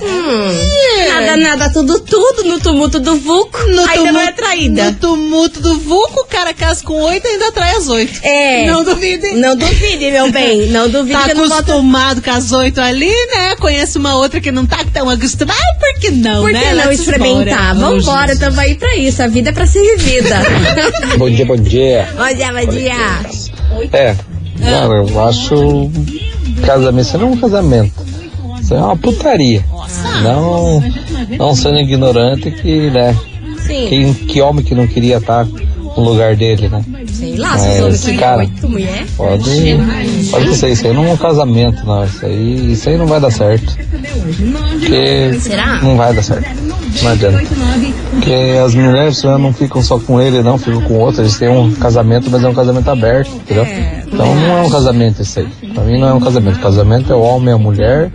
Hum, 0.03 1.09
nada, 1.09 1.37
nada, 1.37 1.71
tudo, 1.73 2.01
tudo 2.01 2.45
no 2.45 2.59
tumulto 2.61 2.99
do 2.99 3.17
Vulco. 3.17 3.59
ainda 3.91 4.13
não 4.13 4.21
é 4.21 4.33
traída. 4.33 4.85
No 4.87 4.93
tumulto 4.95 5.61
do 5.61 5.79
vulco, 5.79 6.21
o 6.21 6.25
cara 6.25 6.53
casa 6.55 6.83
com 6.85 6.95
oito 7.03 7.27
e 7.27 7.31
ainda 7.31 7.53
trai 7.53 7.77
as 7.77 7.89
oito. 7.89 8.21
É. 8.23 8.67
Não 8.67 8.83
duvide. 8.85 9.33
Não 9.35 9.57
duvide, 9.57 10.11
meu 10.11 10.31
bem. 10.31 10.67
Não 10.69 10.89
duvide 10.91 11.13
Tá 11.19 11.35
não 11.35 11.49
boto. 11.49 11.55
acostumado 11.55 12.23
com 12.23 12.31
as 12.31 12.53
oito 12.53 12.81
ali, 12.81 13.11
né? 13.35 13.57
Conhece 13.57 13.99
uma 13.99 14.17
outra 14.17 14.41
que 14.41 14.51
não 14.51 14.67
tá 14.67 14.79
tão 14.93 15.09
acostumada. 15.09 15.59
Ah, 15.61 15.75
por 15.79 16.01
que 16.01 16.11
não, 16.11 16.43
Por 16.43 16.53
né? 16.53 16.61
que 16.61 16.75
não 16.75 16.85
Let's 16.89 17.01
experimentar? 17.01 17.75
bora. 17.75 17.91
Vambora, 17.95 18.33
Oh, 18.35 18.39
tamo 18.39 18.61
aí 18.61 18.75
pra 18.75 18.97
isso. 18.97 19.23
A 19.23 19.27
vida 19.29 19.51
é 19.51 19.53
pra 19.53 19.67
ser 19.67 19.83
vivida. 19.97 20.37
Bom 21.19 21.31
dia, 21.31 21.45
bom 21.47 21.57
dia. 21.57 22.09
bom 22.17 22.35
dia, 22.35 22.53
bom 22.53 22.67
dia. 22.71 22.95
É, 23.93 24.15
cara, 24.61 24.95
eu 24.95 25.25
acho 25.29 25.91
casamento, 26.65 27.07
isso 27.07 27.19
não 27.19 27.29
é 27.29 27.31
um 27.33 27.37
casamento. 27.37 27.93
Isso 28.65 28.75
é 28.75 28.79
uma 28.79 28.97
putaria. 28.97 29.63
Não, 30.23 30.83
não 31.37 31.55
sendo 31.55 31.81
ignorante 31.81 32.51
que, 32.51 32.91
né, 32.91 33.15
quem, 33.67 34.15
que 34.15 34.41
homem 34.41 34.65
que 34.65 34.75
não 34.75 34.87
queria 34.87 35.19
estar 35.19 35.45
no 35.45 36.01
lugar 36.03 36.35
dele, 36.35 36.71
né? 36.71 36.83
Sei 37.07 37.37
lá, 37.37 37.59
se 37.59 37.83
Mas, 37.83 38.01
queriam 38.01 38.21
cara. 38.21 38.49
Pode, 39.19 39.77
pode 40.31 40.57
ser, 40.57 40.71
isso 40.71 40.87
aí 40.87 40.95
não 40.95 41.07
é 41.07 41.13
um 41.13 41.17
casamento, 41.17 41.85
não. 41.85 42.05
Isso 42.07 42.25
aí, 42.25 42.73
isso 42.73 42.89
aí 42.89 42.97
não 42.97 43.07
vai 43.07 43.21
dar 43.21 43.31
certo. 43.31 43.77
Porque 44.81 45.39
Será? 45.41 45.83
não 45.83 45.97
vai 45.99 46.15
dar 46.15 46.23
certo. 46.23 46.49
Não 47.03 47.11
adianta. 47.11 47.43
Porque 48.11 48.33
as 48.65 48.75
mulheres 48.75 49.23
né, 49.23 49.37
não 49.37 49.53
ficam 49.53 49.83
só 49.83 49.99
com 49.99 50.21
ele, 50.21 50.43
não, 50.43 50.57
ficam 50.59 50.81
com 50.83 50.95
outro. 50.99 51.23
Eles 51.23 51.39
têm 51.39 51.49
um 51.49 51.73
casamento, 51.75 52.31
mas 52.31 52.43
é 52.45 52.49
um 52.49 52.55
casamento 52.55 52.89
aberto, 52.91 53.31
entendeu? 53.35 53.67
Então 54.07 54.35
não 54.35 54.59
é 54.59 54.63
um 54.63 54.71
casamento 54.71 55.23
isso 55.23 55.41
aí. 55.41 55.49
Pra 55.75 55.83
mim 55.85 55.99
não 55.99 56.09
é 56.09 56.15
um 56.15 56.21
casamento. 56.21 56.61
Casamento 56.61 57.13
é 57.13 57.17
o 57.17 57.21
homem 57.21 57.49
e 57.51 57.53
a 57.53 57.59
mulher. 57.59 58.11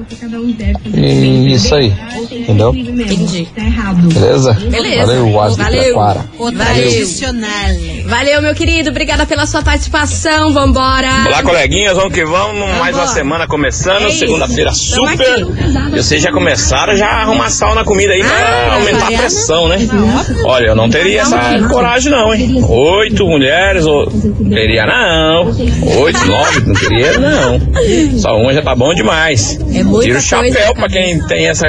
E 0.93 1.51
isso 1.53 1.75
aí. 1.75 1.93
Entendeu? 2.31 2.73
Entendi. 2.73 3.47
Beleza? 4.13 4.53
Beleza. 4.53 5.05
Valeu, 5.05 5.41
Asno 5.41 5.63
Valeu. 5.63 5.95
Valeu. 5.95 6.19
Valeu, 8.07 8.41
meu 8.41 8.55
querido. 8.55 8.89
Obrigada 8.89 9.25
pela 9.25 9.45
sua 9.45 9.61
participação. 9.61 10.53
Vambora. 10.53 11.09
Olá, 11.27 11.43
coleguinhas, 11.43 11.95
vamos 11.95 12.13
que 12.13 12.23
vamos. 12.25 12.77
Mais 12.79 12.95
uma 12.95 13.07
semana 13.07 13.45
começando, 13.47 14.05
É 14.05 14.11
segunda-feira 14.11 14.71
super. 14.71 15.11
aqui. 15.11 15.45
E 15.93 15.97
vocês 16.01 16.21
já 16.21 16.31
começaram 16.31 16.95
já 16.95 17.07
a 17.07 17.21
arrumar 17.23 17.49
sal 17.49 17.75
na 17.75 17.83
comida 17.83 18.13
aí 18.13 18.23
pra 18.23 18.31
Ah, 18.31 18.68
aumentar 18.73 19.07
a 19.07 19.17
pressão, 19.17 19.67
né? 19.67 19.77
Olha, 20.45 20.67
eu 20.67 20.75
não 20.75 20.89
teria 20.89 21.21
essa 21.21 21.67
coragem 21.69 22.11
não, 22.11 22.33
hein? 22.33 22.63
Oito 22.67 23.25
mulheres, 23.25 23.85
ou... 23.85 24.07
teria 24.49 24.85
não. 24.85 25.47
Oito, 26.01 26.25
nove, 26.25 26.59
não 26.65 26.73
teria 26.73 27.17
não. 27.17 28.19
Só 28.19 28.37
uma 28.37 28.53
já 28.53 28.61
tá 28.61 28.75
bom 28.75 28.93
demais. 28.93 29.59
É 29.73 30.01
Tira 30.01 30.17
o 30.17 30.21
chapéu 30.21 30.51
coisa, 30.51 30.73
pra 30.73 30.87
quem 30.87 31.19
tem 31.27 31.47
essa, 31.47 31.67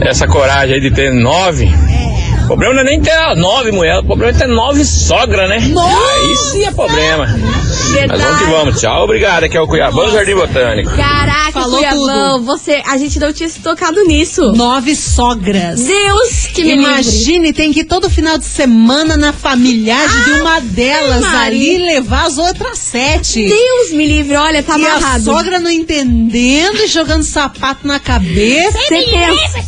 essa 0.00 0.26
coragem 0.26 0.74
aí 0.74 0.80
de 0.80 0.90
ter 0.90 1.12
nove. 1.12 1.68
O 2.46 2.50
problema 2.56 2.74
não 2.74 2.82
é 2.82 2.84
nem 2.84 3.00
ter 3.00 3.34
nove 3.34 3.72
mulheres, 3.72 4.02
o 4.02 4.04
problema 4.04 4.30
é 4.30 4.38
ter 4.38 4.46
nove 4.46 4.84
sogras, 4.84 5.48
né? 5.48 5.56
Aí 5.56 6.36
sim 6.36 6.62
é 6.64 6.70
problema. 6.70 7.26
Mas 7.26 8.22
vamos 8.22 8.38
que 8.38 8.44
vamos. 8.44 8.80
Tchau, 8.80 9.02
obrigado. 9.02 9.42
Aqui 9.44 9.56
é 9.56 9.60
o 9.60 9.66
Cuiabão 9.66 10.08
Jardim 10.12 10.36
Botânico. 10.36 10.90
Caraca, 10.94 11.50
Falou 11.52 11.78
Cuiabão, 11.78 12.44
você, 12.44 12.80
a 12.86 12.96
gente 12.98 13.18
não 13.18 13.32
tinha 13.32 13.48
se 13.48 13.58
tocado 13.60 14.00
nisso. 14.04 14.52
Nove 14.52 14.94
sogras. 14.94 15.80
Deus 15.80 16.46
que 16.54 16.62
me 16.62 16.76
livre. 16.76 16.84
Imagine, 16.92 17.52
tem 17.52 17.72
que 17.72 17.80
ir 17.80 17.84
todo 17.84 18.08
final 18.08 18.38
de 18.38 18.44
semana 18.44 19.16
na 19.16 19.32
familiagem 19.32 20.22
de 20.24 20.40
uma 20.40 20.60
delas 20.60 21.24
ali 21.24 21.74
e 21.74 21.78
levar 21.78 22.26
as 22.26 22.38
outras 22.38 22.78
sete. 22.78 23.44
Deus 23.44 23.90
me 23.90 24.06
livre, 24.06 24.36
olha, 24.36 24.62
tá 24.62 24.78
e 24.78 24.86
a 24.86 24.94
amarrado. 24.94 25.24
sogra 25.24 25.58
não 25.58 25.70
entendendo 25.70 26.76
e 26.80 26.86
jogando 26.86 27.24
sapato 27.24 27.84
na 27.88 27.98
cabeça. 27.98 28.78
Você 28.78 29.02
pensa, 29.02 29.64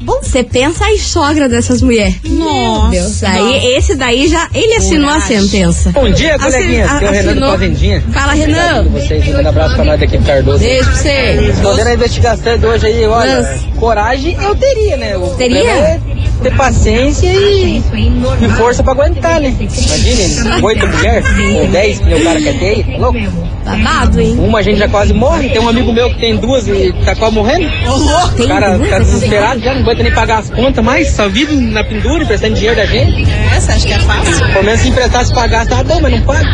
você 0.00 0.42
pensa 0.44 0.84
aí, 0.86 0.98
sogra 0.98 1.46
dessas 1.46 1.82
mulheres. 1.82 2.05
Nossa. 2.24 2.90
Deus, 2.90 3.22
aí 3.24 3.76
esse 3.76 3.94
daí 3.94 4.28
já, 4.28 4.48
ele 4.54 4.74
assinou 4.74 5.08
a 5.10 5.14
Coragem. 5.20 5.40
sentença. 5.40 5.90
Bom 5.90 6.10
dia, 6.10 6.38
coleguinhas. 6.38 6.90
Aqui 6.90 7.04
é 7.04 7.08
o 7.08 7.12
Renan 7.12 7.34
do. 7.34 7.40
Fazendinha. 7.52 8.04
Fala, 8.12 8.32
Renan. 8.32 8.84
vocês. 8.84 9.28
Um 9.28 9.48
abraço 9.48 9.74
pra 9.74 9.84
nós 9.84 10.00
daqui 10.00 10.18
do 10.18 10.24
Cardoso. 10.26 10.58
Beijo 10.58 10.84
pra 10.84 10.94
você. 10.96 11.32
Respondendo 11.46 11.86
a 11.86 11.94
investigação 11.94 12.58
de 12.58 12.66
hoje 12.66 12.86
aí, 12.86 13.06
olha, 13.06 13.36
Lance. 13.36 13.64
coragem 13.78 14.36
eu 14.42 14.54
teria, 14.54 14.96
né? 14.96 15.16
O 15.16 15.28
Teria? 15.36 16.00
É 16.40 16.42
ter 16.42 16.56
paciência 16.56 17.26
e, 17.26 17.78
e 17.78 18.48
força 18.56 18.82
pra 18.82 18.92
aguentar, 18.92 19.40
né? 19.40 19.54
Imagine, 19.58 20.62
oito 20.62 20.86
mulheres, 20.86 21.26
ou 21.60 21.66
dez, 21.68 21.98
que 21.98 22.14
o 22.14 22.24
cara 22.24 22.40
quer 22.40 22.58
ter, 22.58 22.84
tá 22.84 22.98
louco? 22.98 23.18
Babado, 23.64 24.20
hein? 24.20 24.36
Uma 24.38 24.58
a 24.60 24.62
gente 24.62 24.78
já 24.78 24.88
quase 24.88 25.12
morre, 25.12 25.48
tem 25.48 25.60
um 25.60 25.68
amigo 25.68 25.92
meu 25.92 26.08
que 26.10 26.20
tem 26.20 26.36
duas 26.36 26.68
e 26.68 26.92
tá 27.04 27.16
quase 27.16 27.34
morrendo. 27.34 27.66
O 27.66 28.48
cara 28.48 28.78
tá 28.78 28.98
desesperado 29.00 29.60
já, 29.60 29.74
não 29.74 29.82
aguenta 29.82 30.02
nem 30.04 30.12
pagar 30.14 30.38
as 30.38 30.50
contas 30.50 30.84
mais, 30.84 31.10
só 31.10 31.28
vive 31.28 31.56
na 31.56 31.82
pendura, 31.82 32.22
emprestando 32.22 32.54
dinheiro 32.54 32.76
da 32.76 32.86
gente. 32.86 33.26
Essa 33.56 33.72
acho 33.72 33.86
que 33.86 33.92
é 33.92 33.98
fácil. 34.00 34.46
Pelo 34.52 34.64
menos 34.64 34.80
se 34.80 34.88
emprestasse 34.88 35.32
pagasse, 35.34 35.70
tá 35.70 35.82
bom, 35.82 35.98
mas 36.00 36.12
não 36.12 36.20
paga. 36.22 36.46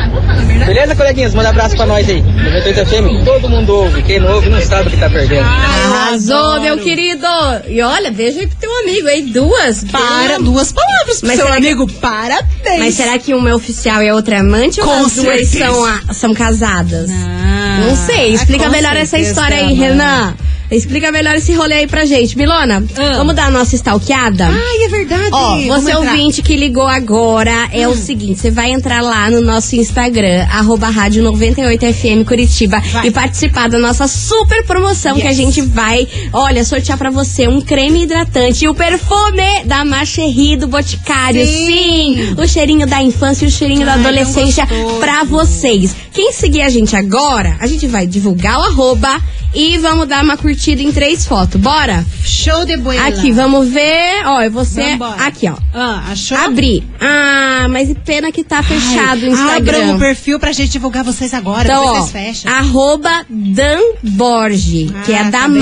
Beleza, 0.67 0.95
coleguinhas? 0.95 1.35
Manda 1.35 1.49
abraço 1.49 1.75
pra 1.77 1.85
nós 1.87 2.09
aí. 2.09 2.23
98 2.23 2.87
FM, 2.87 3.25
todo 3.25 3.49
mundo 3.49 3.75
ouve. 3.75 4.03
Quem 4.03 4.21
não 4.21 4.35
ouve 4.35 4.49
não 4.49 4.61
sabe 4.63 4.89
o 4.89 4.91
que 4.91 4.97
tá 4.97 5.11
perdendo. 5.11 5.45
Arrasou, 5.45 6.61
meu 6.61 6.79
querido. 6.79 7.27
E 7.67 7.83
olha, 7.83 8.11
veja 8.11 8.41
aí 8.41 8.47
pro 8.47 8.57
teu 8.57 8.71
amigo 8.81 9.09
aí, 9.09 9.23
duas. 9.23 9.85
Para, 9.85 10.39
duas 10.39 10.73
palavras 10.73 11.19
pro 11.19 11.29
Mas 11.29 11.37
seu 11.39 11.47
será 11.47 11.61
que- 11.61 11.67
amigo. 11.67 11.87
Parabéns. 11.95 12.79
Mas 12.79 12.95
será 12.95 13.19
que 13.19 13.35
uma 13.35 13.51
é 13.51 13.55
oficial 13.55 14.03
e 14.03 14.09
a 14.09 14.15
outra 14.15 14.37
é 14.37 14.39
amante 14.39 14.81
ou 14.81 14.87
Com 14.87 15.05
as 15.05 15.15
duas 15.15 15.49
são, 15.49 15.85
a- 15.85 16.01
são 16.13 16.33
casadas? 16.35 17.11
Ah, 17.11 17.81
Não 17.89 17.97
sei, 17.97 18.35
explica 18.35 18.69
melhor 18.69 18.97
essa 18.97 19.19
história 19.19 19.57
aí. 19.57 19.73
Renan. 19.75 20.35
Explica 20.77 21.13
melhor 21.13 21.35
esse 21.37 21.53
rolê 21.55 21.75
aí 21.75 21.87
pra 21.87 22.05
gente. 22.05 22.37
Milona, 22.37 22.83
Ah. 22.97 23.17
vamos 23.17 23.35
dar 23.35 23.47
a 23.47 23.51
nossa 23.51 23.75
stalkeada? 23.75 24.47
Ai, 24.49 24.85
é 24.87 24.89
verdade. 24.89 25.29
Ó, 25.33 25.57
você 25.67 25.91
entrar. 25.91 26.01
Hum. 26.01 26.07
ouvinte 26.11 26.43
que 26.43 26.57
ligou 26.57 26.87
agora, 26.87 27.69
é 27.73 27.87
o 27.89 27.95
seguinte, 27.95 28.41
você 28.41 28.51
vai 28.51 28.71
entrar 28.71 29.03
lá 29.03 29.31
no 29.31 29.41
nosso 29.41 29.77
Instagram, 29.77 30.47
arroba 30.51 30.89
rádio 30.89 31.23
98FM 31.23 32.25
Curitiba 32.25 32.81
Vai. 32.81 33.07
e 33.07 33.11
participar 33.11 33.69
da 33.69 33.79
nossa 33.79 34.07
super 34.09 34.65
promoção 34.65 35.15
que 35.17 35.27
a 35.27 35.31
Yes. 35.31 35.37
gente 35.37 35.61
vai, 35.63 36.07
olha, 36.33 36.65
sortear 36.65 36.97
pra 36.99 37.11
você 37.11 37.47
um 37.49 37.61
creme 37.61 38.05
hidratante 38.05 38.65
e 38.65 38.69
o 38.69 38.75
perfume 38.75 39.65
da 39.65 39.85
Macherry 39.85 40.57
do 40.57 40.67
Boticário. 40.67 41.45
Sim. 41.47 42.35
o 42.37 42.47
cheirinho 42.49 42.87
da 42.87 43.03
infância 43.03 43.45
e 43.45 43.49
o 43.49 43.51
cheirinho 43.51 43.85
da 43.85 43.93
Ai, 43.95 43.99
tão 44.03 44.07
adolescência 44.11 44.67
pra 45.01 45.25
vocês. 45.25 45.95
Quem 46.13 46.33
seguir 46.33 46.63
a 46.63 46.69
gente 46.69 46.95
agora, 46.97 47.57
a 47.61 47.67
gente 47.67 47.87
vai 47.87 48.07
divulgar 48.07 48.59
o 48.59 48.63
arroba 48.63 49.21
e 49.55 49.77
vamos 49.79 50.07
dar 50.09 50.23
uma 50.25 50.37
curtida 50.37 50.62
em 50.71 50.93
três 50.93 51.27
fotos. 51.27 51.61
Bora? 51.61 52.05
Show 52.25 52.65
de 52.65 52.77
boela. 52.77 53.09
Aqui, 53.09 53.33
vamos 53.33 53.69
ver. 53.69 54.25
Ó, 54.27 54.49
você. 54.51 54.93
Vambora. 54.93 55.25
Aqui, 55.25 55.49
ó. 55.49 55.57
Ah, 55.75 56.05
achou? 56.11 56.37
Abrir. 56.39 56.85
Ah, 57.01 57.67
mas 57.69 57.93
pena 58.05 58.31
que 58.31 58.45
tá 58.45 58.63
fechado 58.63 59.23
o 59.23 59.27
Instagram. 59.27 59.79
Abram 59.79 59.97
o 59.97 59.99
perfil 59.99 60.39
pra 60.39 60.53
gente 60.53 60.71
divulgar 60.71 61.03
vocês 61.05 61.33
agora, 61.35 61.65
Então, 61.65 61.85
ó, 61.85 61.95
vocês 62.01 62.11
fecham. 62.13 62.53
arroba 62.53 63.25
Dan 63.29 63.81
Borge, 64.03 64.91
que 65.05 65.13
é 65.13 65.19
Ah, 65.19 65.29
acabei 65.29 65.59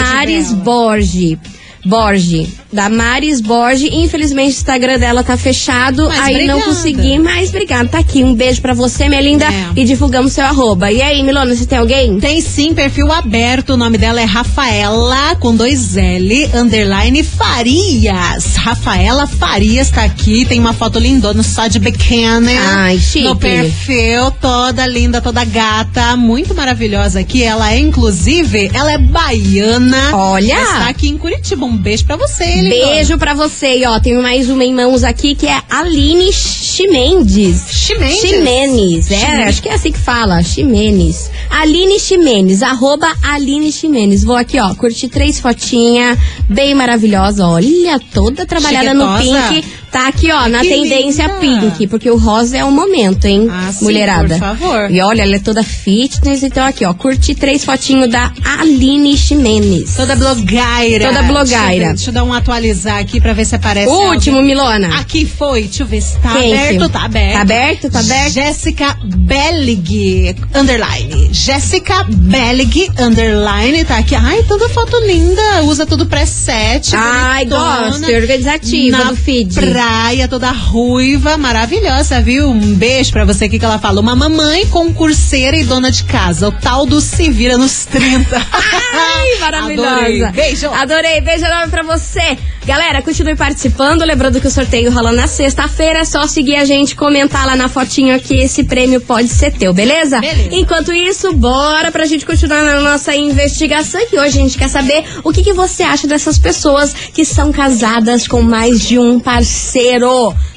Borge. 1.85 2.11
Borge. 2.11 2.61
Damaris 2.73 3.41
Borge. 3.41 3.89
Infelizmente 3.93 4.49
o 4.49 4.59
Instagram 4.59 4.99
dela 4.99 5.23
tá 5.23 5.37
fechado. 5.37 6.07
Mas 6.09 6.21
aí 6.21 6.47
não 6.47 6.61
consegui, 6.61 7.19
mas 7.19 7.49
obrigada. 7.49 7.89
Tá 7.89 7.99
aqui. 7.99 8.23
Um 8.23 8.35
beijo 8.35 8.61
pra 8.61 8.75
você, 8.75 9.09
minha 9.09 9.21
linda. 9.21 9.47
É. 9.47 9.69
E 9.77 9.85
divulgamos 9.85 10.33
seu 10.33 10.45
arroba. 10.45 10.91
E 10.91 11.01
aí, 11.01 11.23
Milona, 11.23 11.55
você 11.55 11.67
tem 11.67 11.79
alguém? 11.79 12.19
Tem 12.19 12.41
sim, 12.41 12.75
perfil 12.75 13.11
aberto. 13.11 13.71
O 13.71 13.77
nome 13.77 13.99
dela 13.99 14.21
é 14.21 14.25
Rafaela, 14.25 15.37
com 15.37 15.55
dois 15.55 15.97
L, 15.97 16.51
underline 16.55 17.23
Farias. 17.23 18.57
Rafaela 18.57 19.27
Farias 19.27 19.91
tá 19.91 20.05
aqui. 20.05 20.45
Tem 20.45 20.61
uma 20.61 20.73
foto 20.73 20.99
lindona 20.99 21.43
só 21.43 21.67
de 21.67 21.79
biquíni. 21.79 22.57
Ai, 22.59 22.99
chique. 22.99 23.25
No 23.25 23.37
perfil, 23.37 24.31
toda 24.41 24.87
linda, 24.87 25.21
toda 25.21 25.45
gata. 25.45 26.17
Muito 26.17 26.55
maravilhosa 26.55 27.21
aqui. 27.21 27.43
Ela 27.43 27.73
é, 27.73 27.79
inclusive, 27.79 28.71
ela 28.75 28.93
é 28.93 28.99
baiana. 28.99 30.17
Olha! 30.17 30.57
Mas 30.57 30.69
tá 30.71 30.89
aqui 30.89 31.09
em 31.09 31.19
Curitiba. 31.19 31.70
Um 31.71 31.77
beijo 31.77 32.05
pra 32.05 32.17
você, 32.17 32.45
lindona. 32.45 32.69
Beijo 32.69 33.17
pra 33.17 33.33
você. 33.33 33.79
E 33.79 33.87
ó, 33.87 34.01
tem 34.01 34.15
mais 34.15 34.51
uma 34.51 34.65
em 34.65 34.75
mãos 34.75 35.05
aqui 35.05 35.37
que 35.37 35.47
é 35.47 35.63
Aline 35.71 36.33
Chimendes. 36.33 37.63
Chimendes? 37.71 38.21
Ximenes, 38.21 39.11
é, 39.13 39.45
acho 39.45 39.63
que 39.63 39.69
é 39.69 39.75
assim 39.75 39.93
que 39.93 39.99
fala, 39.99 40.43
Ximenes. 40.43 41.31
Aline 41.49 42.01
Ximenes, 42.01 42.63
arroba 42.63 43.07
Aline 43.23 43.71
Ximenes. 43.71 44.25
Vou 44.25 44.35
aqui, 44.37 44.59
ó, 44.59 44.75
curtir 44.75 45.09
três 45.09 45.39
fotinhas, 45.39 46.19
bem 46.49 46.75
maravilhosa, 46.75 47.47
olha, 47.47 48.01
toda 48.13 48.45
trabalhada 48.45 48.93
no 48.93 49.17
Chiquetosa. 49.19 49.49
pink. 49.55 49.69
Tá 49.91 50.09
aqui, 50.09 50.31
ó, 50.31 50.49
na 50.49 50.61
que 50.61 50.69
tendência 50.69 51.27
linda. 51.27 51.41
pink, 51.71 51.87
porque 51.89 52.09
o 52.11 52.17
rosa 52.17 52.57
é 52.57 52.65
o 52.65 52.71
momento, 52.71 53.25
hein, 53.25 53.49
Ah, 53.51 53.73
sim, 53.73 53.85
mulherada. 53.85 54.35
por 54.35 54.39
favor. 54.39 54.91
E 54.91 55.01
olha, 55.01 55.23
ela 55.23 55.35
é 55.37 55.39
toda 55.41 55.63
fitness, 55.65 56.43
então 56.45 56.65
aqui, 56.65 56.85
ó, 56.85 56.95
curti 56.95 57.35
três 57.35 57.65
fotinhos 57.65 58.09
da 58.11 58.33
Aline 58.61 59.17
Ximenes. 59.17 59.95
Toda 59.97 60.15
blogueira. 60.15 61.07
Toda 61.09 61.23
blogueira. 61.25 61.69
Deixa 61.69 61.95
deixa 61.95 62.11
eu 62.11 62.15
dar 62.15 62.25
um 62.25 62.33
atualizar 62.33 62.99
aqui 62.99 63.21
pra 63.21 63.33
ver 63.33 63.45
se 63.45 63.55
aparece. 63.57 63.89
O 63.93 64.11
último, 64.11 64.41
Milona. 64.43 64.99
Aqui 65.01 65.27
foi, 65.27 65.63
deixa 65.65 65.83
eu 65.83 65.87
ver 65.87 66.01
se 66.01 66.17
tá 66.19 66.35
Quem, 66.35 66.55
aberto, 66.55 66.89
tá 66.89 67.05
aberto. 67.05 67.33
Tá 67.35 67.41
aberto, 67.41 67.91
tá 67.91 68.01
aberto? 68.01 68.33
Jéssica 68.33 68.97
Bellig, 69.05 70.37
underline. 70.55 71.29
Jéssica 71.33 72.05
Bellig, 72.09 72.91
underline, 72.99 73.85
tá 73.85 73.99
aqui. 73.99 74.15
Ai, 74.15 74.43
toda 74.45 74.69
foto 74.69 74.97
linda, 75.07 75.63
usa 75.65 75.85
tudo 75.87 76.07
preset. 76.07 76.95
Ai, 76.95 77.45
bonitona. 77.45 77.91
gosto, 77.91 78.11
é 78.11 78.17
organizativa 78.17 79.05
do 79.05 79.17
feed. 79.17 79.55
Praia, 79.81 80.29
toda 80.29 80.51
ruiva, 80.51 81.39
maravilhosa, 81.39 82.21
viu? 82.21 82.51
Um 82.51 82.75
beijo 82.75 83.11
pra 83.13 83.25
você 83.25 83.47
aqui 83.47 83.59
que 83.59 83.65
ela 83.65 83.79
fala. 83.79 83.99
Uma 83.99 84.15
mamãe 84.15 84.67
concurseira 84.67 85.57
e 85.57 85.65
dona 85.65 85.91
de 85.91 86.05
casa. 86.05 86.49
O 86.49 86.53
tal 86.53 86.85
do 86.85 87.01
se 87.01 87.31
vira 87.31 87.57
nos 87.57 87.87
30. 87.87 88.37
Ai, 88.37 89.37
maravilhosa. 89.41 89.91
Adorei. 89.91 90.31
Beijo. 90.33 90.69
Adorei. 90.69 91.21
Beijo 91.23 91.47
enorme 91.47 91.71
pra 91.71 91.83
você. 91.83 92.37
Galera, 92.67 93.01
continue 93.01 93.35
participando. 93.35 94.03
Lembrando 94.03 94.39
que 94.39 94.47
o 94.47 94.51
sorteio 94.51 94.93
rola 94.93 95.13
na 95.13 95.27
sexta-feira. 95.27 96.01
É 96.01 96.05
só 96.05 96.27
seguir 96.27 96.57
a 96.57 96.65
gente, 96.67 96.95
comentar 96.95 97.47
lá 97.47 97.57
na 97.57 97.69
fotinho 97.69 98.21
que 98.21 98.35
esse 98.35 98.65
prêmio 98.65 99.01
pode 99.01 99.29
ser 99.29 99.51
teu, 99.51 99.73
beleza? 99.73 100.21
Beleza. 100.21 100.51
Enquanto 100.53 100.93
isso, 100.93 101.33
bora 101.33 101.91
pra 101.91 102.05
gente 102.05 102.27
continuar 102.27 102.63
na 102.63 102.81
nossa 102.81 103.17
investigação. 103.17 104.07
Que 104.07 104.19
hoje 104.19 104.39
a 104.39 104.43
gente 104.43 104.59
quer 104.59 104.69
saber 104.69 105.05
o 105.25 105.33
que, 105.33 105.43
que 105.43 105.55
você 105.55 105.83
acha 105.83 106.07
dessas 106.07 106.39
pessoas 106.39 106.93
que 106.93 107.25
são 107.25 107.51
casadas 107.51 108.29
com 108.29 108.43
mais 108.43 108.81
de 108.83 108.99
um 108.99 109.19
parceiro. 109.19 109.70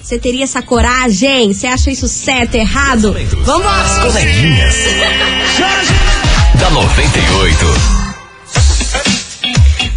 Você 0.02 0.17
teria 0.19 0.43
essa 0.43 0.62
coragem? 0.62 1.54
Você 1.54 1.67
acha 1.67 1.91
isso 1.91 2.08
certo, 2.08 2.56
errado? 2.56 3.15
Vambora! 3.43 3.82
As 3.82 3.99
coleguinhas. 3.99 4.76
da 6.60 6.69
98. 6.69 8.04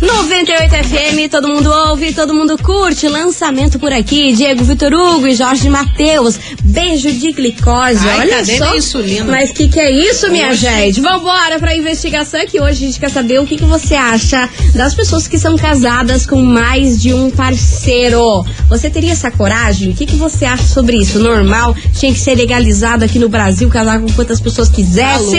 98 0.06 0.70
FM, 0.88 1.30
todo 1.30 1.48
mundo 1.48 1.70
ouve, 1.70 2.12
todo 2.12 2.32
mundo 2.32 2.56
curte. 2.58 3.08
Lançamento 3.08 3.78
por 3.78 3.92
aqui, 3.92 4.32
Diego 4.32 4.62
Vitor 4.64 4.92
Hugo 4.94 5.26
e 5.26 5.34
Jorge 5.34 5.68
Matheus. 5.68 6.38
Beijo 6.62 7.10
de 7.10 7.32
glicose, 7.32 8.06
Ai, 8.08 8.20
olha 8.20 8.36
cadê 8.36 8.56
só. 8.58 8.76
insulina? 8.76 9.24
Mas 9.30 9.50
que 9.50 9.68
que 9.68 9.80
é 9.80 9.90
isso, 9.90 10.30
minha 10.30 10.48
Oxe. 10.50 10.58
gente? 10.60 11.00
Vambora 11.00 11.58
pra 11.58 11.74
investigação 11.74 12.40
que 12.46 12.60
hoje 12.60 12.84
a 12.84 12.86
gente 12.86 13.00
quer 13.00 13.10
saber 13.10 13.40
o 13.40 13.46
que, 13.46 13.56
que 13.56 13.64
você 13.64 13.94
acha 13.94 14.48
das 14.74 14.94
pessoas 14.94 15.26
que 15.26 15.38
são 15.38 15.56
casadas 15.56 16.24
com 16.24 16.40
mais 16.40 17.00
de 17.00 17.12
um 17.12 17.30
parceiro. 17.30 18.44
Você 18.68 18.88
teria 18.88 19.12
essa 19.12 19.30
coragem? 19.30 19.90
O 19.90 19.94
que, 19.94 20.06
que 20.06 20.16
você 20.16 20.44
acha 20.44 20.64
sobre 20.64 20.96
isso? 20.96 21.18
Normal? 21.18 21.74
Tinha 21.98 22.12
que 22.12 22.20
ser 22.20 22.36
legalizado 22.36 23.04
aqui 23.04 23.18
no 23.18 23.28
Brasil, 23.28 23.68
casar 23.68 24.00
com 24.00 24.10
quantas 24.12 24.40
pessoas 24.40 24.68
quisesse? 24.68 25.36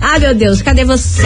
Ah, 0.00 0.18
meu 0.18 0.34
Deus, 0.34 0.62
cadê 0.62 0.84
você? 0.84 1.22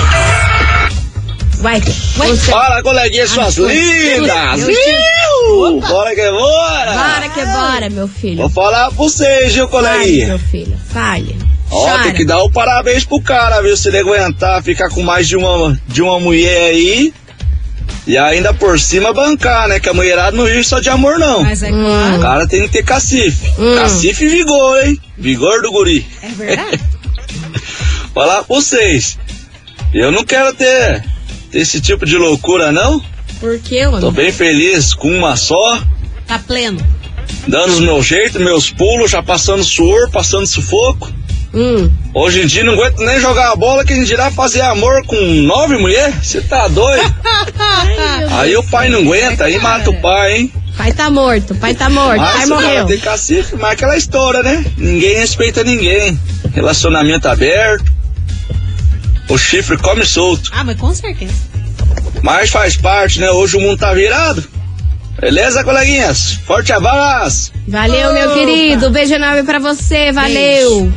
Vai, 1.59 1.81
você. 1.81 2.51
Fala, 2.51 2.83
coleguinhas, 2.83 3.31
suas 3.31 3.57
lindas! 3.57 4.65
Viu? 4.65 5.81
Bora 5.81 6.15
que 6.15 6.31
bora! 6.31 6.93
Bora 6.93 7.29
que 7.31 7.45
bora, 7.45 7.91
meu 7.91 8.07
filho. 8.09 8.37
Vou 8.39 8.51
falar 8.51 8.87
pra 8.87 8.91
vocês, 8.97 9.53
viu, 9.55 9.69
Fale, 9.69 9.89
coleguinha? 9.89 10.27
meu 10.29 10.39
filho. 10.39 10.77
Fale. 10.93 11.37
Ó, 11.71 11.85
Chora. 11.91 12.03
tem 12.05 12.15
que 12.15 12.25
dar 12.25 12.39
o 12.43 12.51
parabéns 12.51 13.05
pro 13.05 13.21
cara, 13.21 13.61
viu? 13.61 13.77
Se 13.77 13.89
ele 13.89 13.99
aguentar 13.99 14.63
ficar 14.63 14.89
com 14.91 15.03
mais 15.03 15.27
de 15.29 15.37
uma, 15.37 15.79
de 15.89 16.01
uma 16.03 16.19
mulher 16.21 16.71
aí. 16.71 17.13
E 18.07 18.17
ainda 18.17 18.55
por 18.55 18.79
cima 18.81 19.13
bancar, 19.13 19.69
né? 19.69 19.79
Que 19.81 19.89
a 19.89 19.93
mulherada 19.95 20.35
não 20.37 20.45
vive 20.47 20.65
só 20.65 20.81
de 20.81 20.89
amor, 20.89 21.19
não. 21.19 21.43
Mas 21.43 21.63
é 21.63 21.69
O 21.71 21.73
claro. 21.75 22.21
cara 22.23 22.47
tem 22.47 22.63
que 22.63 22.69
ter 22.71 22.83
cacife. 22.85 23.53
Hum. 23.59 23.75
Cacife 23.75 24.25
e 24.25 24.29
vigor, 24.29 24.83
hein? 24.87 24.99
Vigor 25.19 25.61
do 25.61 25.71
guri. 25.73 26.07
É 26.23 26.29
verdade. 26.29 26.81
Falar 28.15 28.45
pra 28.45 28.57
vocês. 28.57 29.19
Eu 29.93 30.11
não 30.11 30.25
quero 30.25 30.55
ter, 30.55 31.05
ter 31.51 31.59
esse 31.59 31.81
tipo 31.81 32.05
de 32.07 32.17
loucura, 32.17 32.71
não. 32.73 33.01
Por 33.41 33.59
Tô 33.59 33.91
mano? 33.93 34.11
bem 34.13 34.33
feliz 34.33 34.95
com 34.95 35.11
uma 35.11 35.37
só. 35.37 35.81
Tá 36.27 36.39
pleno. 36.39 36.85
dando 37.47 37.73
os 37.73 37.81
meus 37.81 38.07
jeitos, 38.07 38.41
meus 38.41 38.71
pulos, 38.71 39.11
já 39.11 39.23
passando 39.23 39.63
suor, 39.65 40.11
passando 40.11 40.47
sufoco. 40.47 41.13
Hum. 41.55 41.91
Hoje 42.13 42.43
em 42.43 42.47
dia 42.47 42.63
não 42.63 42.75
aguento 42.75 42.99
nem 42.99 43.21
jogar 43.21 43.53
a 43.53 43.57
bola, 43.57 43.85
que 43.85 43.93
a 43.93 43.97
gente 43.97 44.07
dirá 44.07 44.31
fazer 44.31 44.61
amor 44.61 45.05
com 45.07 45.17
nove 45.17 45.77
mulheres. 45.79 46.15
Você 46.23 46.41
tá 46.43 46.69
doido? 46.69 47.03
aí 48.39 48.57
o 48.57 48.63
pai 48.65 48.89
não 48.89 49.01
aguenta, 49.01 49.45
aí 49.45 49.59
mata 49.59 49.91
o 49.91 50.01
pai, 50.01 50.37
hein? 50.37 50.53
Pai 50.77 50.93
tá 50.93 51.11
morto, 51.11 51.55
pai 51.57 51.75
tá 51.75 51.91
morto, 51.91 52.19
pai 52.21 52.35
Mas 52.37 52.49
cara 52.49 52.61
morreu. 52.61 52.87
tem 52.87 52.99
cacife, 52.99 53.57
mas 53.57 53.73
aquela 53.73 53.97
história, 53.97 54.43
né? 54.43 54.65
Ninguém 54.77 55.17
respeita 55.17 55.65
ninguém. 55.65 56.19
Relacionamento 56.53 57.27
aberto. 57.29 57.98
O 59.29 59.37
chifre 59.37 59.77
come 59.79 60.05
solto. 60.05 60.51
Ah, 60.55 60.65
mas 60.65 60.79
com 60.79 60.95
certeza. 60.95 61.35
Mas 62.23 62.51
faz 62.51 62.77
parte, 62.77 63.21
né? 63.21 63.31
Hoje 63.31 63.57
o 63.57 63.61
mundo 63.61 63.79
tá 63.79 63.93
virado. 63.93 64.43
Beleza, 65.21 65.65
coleguinhas? 65.65 66.35
Forte 66.47 66.73
abraço! 66.73 67.53
Valeu, 67.67 68.13
meu 68.13 68.27
Opa. 68.31 68.35
querido. 68.35 68.91
Beijo 68.91 69.15
enorme 69.15 69.43
pra 69.43 69.59
você, 69.59 70.13
valeu. 70.13 70.93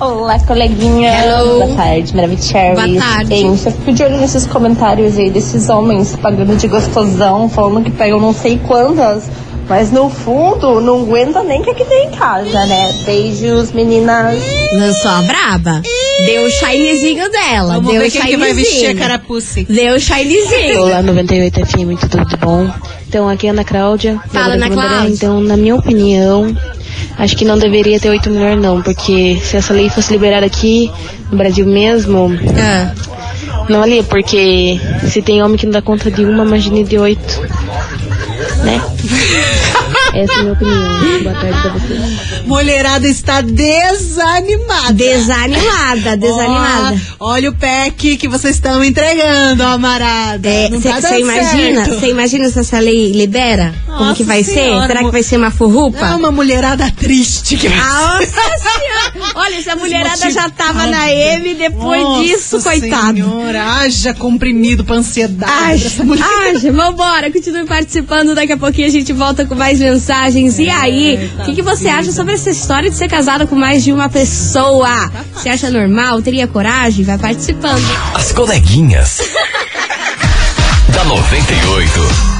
Olá, 0.00 0.38
coleguinha. 0.40 1.12
Hello. 1.12 1.66
Boa 1.66 1.76
tarde, 1.76 2.16
Maravicherry. 2.16 2.74
Boa 2.74 3.02
tarde. 3.02 3.34
Hein, 3.34 3.50
você 3.54 3.70
fica 3.70 3.92
de 3.92 4.02
olho 4.02 4.16
nesses 4.16 4.46
comentários 4.46 5.18
aí 5.18 5.28
desses 5.30 5.68
homens 5.68 6.16
pagando 6.16 6.56
de 6.56 6.66
gostosão, 6.68 7.50
falando 7.50 7.84
que 7.84 7.90
pegam 7.90 8.18
não 8.18 8.32
sei 8.32 8.58
quantas, 8.66 9.28
mas 9.68 9.92
no 9.92 10.08
fundo 10.08 10.80
não 10.80 11.02
aguenta 11.02 11.42
nem 11.42 11.60
que 11.60 11.68
aqui 11.68 11.84
tem 11.84 12.06
em 12.06 12.10
casa, 12.12 12.64
né? 12.64 12.94
Beijos, 13.04 13.72
meninas. 13.72 14.42
Lançou 14.72 15.10
a 15.10 15.20
braba. 15.20 15.82
Deu 16.24 16.44
o 16.44 16.50
shinezinho 16.50 17.30
dela. 17.30 17.74
Vamos 17.74 17.92
deu 17.92 18.00
ver 18.00 18.08
o 18.08 18.10
quem 18.10 18.22
que 18.22 18.36
vai 18.38 18.54
vestir 18.54 18.96
a. 18.96 19.64
Deu 19.68 19.96
o 19.96 20.00
shinezinho. 20.00 20.80
Olá, 20.80 21.02
98 21.02 21.66
FM, 21.66 22.00
tudo 22.00 22.38
bom? 22.38 22.70
Então, 23.06 23.28
aqui 23.28 23.48
é 23.48 23.50
a 23.50 23.52
Ana 23.52 23.64
Cláudia. 23.64 24.18
Fala, 24.32 24.54
Ana. 24.54 24.70
Cláudia. 24.70 25.10
Então, 25.10 25.40
na 25.42 25.58
minha 25.58 25.76
opinião, 25.76 26.56
acho 27.18 27.36
que 27.36 27.44
não 27.44 27.58
deveria 27.58 27.98
ter 28.00 28.08
oito 28.10 28.30
mulheres, 28.30 28.60
não, 28.62 28.82
porque 28.82 29.38
se 29.42 29.56
essa 29.56 29.72
lei 29.72 29.88
fosse 29.88 30.12
liberada 30.12 30.46
aqui, 30.46 30.90
no 31.30 31.36
Brasil 31.36 31.66
mesmo, 31.66 32.30
Ah, 32.56 32.92
Não 33.68 33.80
valia, 33.80 34.02
porque 34.02 34.80
se 35.08 35.22
tem 35.22 35.42
homem 35.42 35.56
que 35.56 35.66
não 35.66 35.72
dá 35.72 35.82
conta 35.82 36.10
de 36.10 36.24
uma, 36.24 36.44
imagine 36.44 36.82
de 36.84 36.98
oito. 36.98 37.40
Né? 38.64 38.80
Essa 40.20 40.32
é 40.32 40.36
a 40.36 40.42
minha 40.42 40.52
opinião. 40.52 41.22
Boa 41.22 41.34
tarde 41.34 41.62
pra 41.62 41.72
vocês. 41.72 42.46
Mulherada 42.46 43.08
está 43.08 43.40
desanimada. 43.40 44.92
Desanimada, 44.92 46.16
desanimada. 46.16 47.00
Ó, 47.18 47.32
olha 47.32 47.50
o 47.50 47.54
pack 47.54 48.16
que 48.18 48.28
vocês 48.28 48.56
estão 48.56 48.84
entregando, 48.84 49.62
amarada. 49.62 50.68
Não 50.70 50.80
Você 50.80 50.88
tá 50.90 51.00
dando 51.00 51.20
imagina? 51.20 51.84
Você 51.84 52.10
imagina 52.10 52.50
se 52.50 52.58
essa 52.58 52.78
lei 52.78 53.12
libera? 53.12 53.74
Como 53.86 54.00
Nossa 54.00 54.14
que 54.16 54.24
vai 54.24 54.44
Senhora, 54.44 54.82
ser? 54.82 54.86
Será 54.88 55.04
que 55.04 55.10
vai 55.10 55.22
ser 55.22 55.36
uma 55.38 55.50
furrupa? 55.50 56.06
É 56.06 56.14
uma 56.14 56.30
mulherada 56.30 56.90
triste 56.90 57.56
que 57.56 57.68
vai 57.68 57.78
Nossa 57.78 58.26
senhora! 58.26 58.89
Olha, 59.50 59.58
essa 59.58 59.76
mulherada 59.76 60.30
já 60.30 60.48
tava 60.48 60.86
na 60.86 61.06
Desmotivada. 61.06 61.40
M 61.40 61.54
depois 61.54 62.02
Nossa 62.02 62.22
disso, 62.22 62.62
coitado. 62.62 63.14
Senhora, 63.14 63.64
haja 63.80 64.14
comprimido 64.14 64.84
pra 64.84 64.96
ansiedade 64.96 65.52
Haja, 65.52 65.84
dessa 65.88 66.04
mulher. 66.04 66.24
haja, 66.24 66.70
vambora, 66.72 67.30
continue 67.32 67.64
participando. 67.66 68.34
Daqui 68.34 68.52
a 68.52 68.56
pouquinho 68.56 68.86
a 68.86 68.90
gente 68.90 69.12
volta 69.12 69.44
com 69.44 69.54
mais 69.54 69.80
mensagens. 69.80 70.58
E 70.58 70.68
aí, 70.70 71.30
o 71.40 71.44
que, 71.44 71.56
que 71.56 71.62
você 71.62 71.88
acha 71.88 72.12
sobre 72.12 72.34
essa 72.34 72.50
história 72.50 72.88
de 72.88 72.96
ser 72.96 73.08
casado 73.08 73.46
com 73.46 73.56
mais 73.56 73.82
de 73.82 73.92
uma 73.92 74.08
pessoa? 74.08 75.10
Você 75.34 75.48
acha 75.48 75.68
normal? 75.70 76.22
Teria 76.22 76.46
coragem? 76.46 77.04
Vai 77.04 77.18
participando. 77.18 77.82
As 78.14 78.32
coleguinhas. 78.32 79.18
da 80.94 81.04
98. 81.04 82.39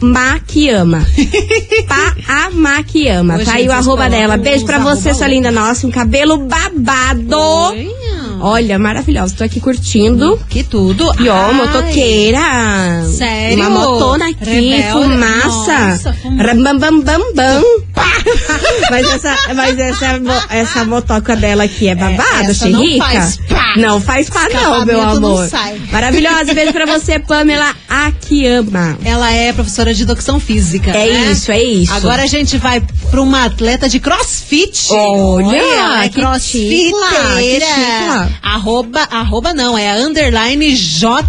Maquiama. 0.00 1.06
Pa 1.86 2.50
Maquiama. 2.52 3.36
Ô, 3.36 3.44
Tá 3.44 3.54
aí 3.54 3.68
o 3.68 3.72
arroba 3.72 4.08
dela. 4.10 4.36
Beijo 4.36 4.64
pra 4.66 4.78
você, 4.78 5.14
sua 5.14 5.28
linda. 5.28 5.50
Nossa, 5.50 5.86
um 5.86 5.90
cabelo 5.90 6.38
babado. 6.38 7.38
Olha. 7.38 8.02
Olha, 8.40 8.76
maravilhosa. 8.76 9.36
Tô 9.38 9.44
aqui 9.44 9.60
curtindo. 9.60 10.36
Que 10.48 10.64
tudo. 10.64 11.04
E 11.20 11.28
ó, 11.28 11.36
Ai, 11.46 11.52
motoqueira. 11.54 13.04
Sério? 13.16 13.58
Uma 13.58 13.70
motona 13.70 14.30
aqui, 14.30 14.44
Rebelde. 14.44 14.90
fumaça. 14.92 15.88
Nossa, 15.88 16.12
fumaça. 16.14 16.42
Rambam, 16.52 16.78
bam, 16.78 17.00
bam, 17.02 17.20
bam. 17.36 17.62
Mas 18.90 19.06
essa, 19.06 19.38
mas 19.54 19.78
essa, 19.78 20.20
essa 20.50 20.84
motoca 20.84 21.36
dela 21.36 21.64
aqui 21.64 21.88
é 21.88 21.94
babada, 21.94 22.48
não 22.48 22.54
xerica? 22.54 23.04
faz 23.04 23.36
pá. 23.48 23.74
Não 23.76 24.00
faz 24.00 24.30
pá 24.30 24.48
não, 24.52 24.84
meu 24.84 24.98
não 24.98 25.10
amor. 25.16 25.48
Maravilhosa. 25.90 26.52
Beijo 26.54 26.72
pra 26.72 26.86
você, 26.86 27.18
Pamela 27.18 27.74
Akiama. 27.88 28.98
Ela 29.04 29.32
é 29.32 29.52
professora 29.52 29.92
de 29.94 30.02
educação 30.02 30.38
física. 30.40 30.90
É 30.90 31.12
né? 31.12 31.32
isso, 31.32 31.52
é 31.52 31.62
isso. 31.62 31.92
Agora 31.92 32.22
a 32.22 32.26
gente 32.26 32.56
vai 32.58 32.82
pra 33.10 33.20
uma 33.20 33.44
atleta 33.44 33.88
de 33.88 33.98
crossfit. 34.00 34.88
Olha, 34.90 35.56
ela 35.56 36.04
é 36.04 36.08
crossfiteira. 36.08 36.92
Arroba, 38.42 39.00
arroba 39.10 39.52
não, 39.54 39.76
é 39.76 39.92
underline 39.98 40.74
J 40.74 41.22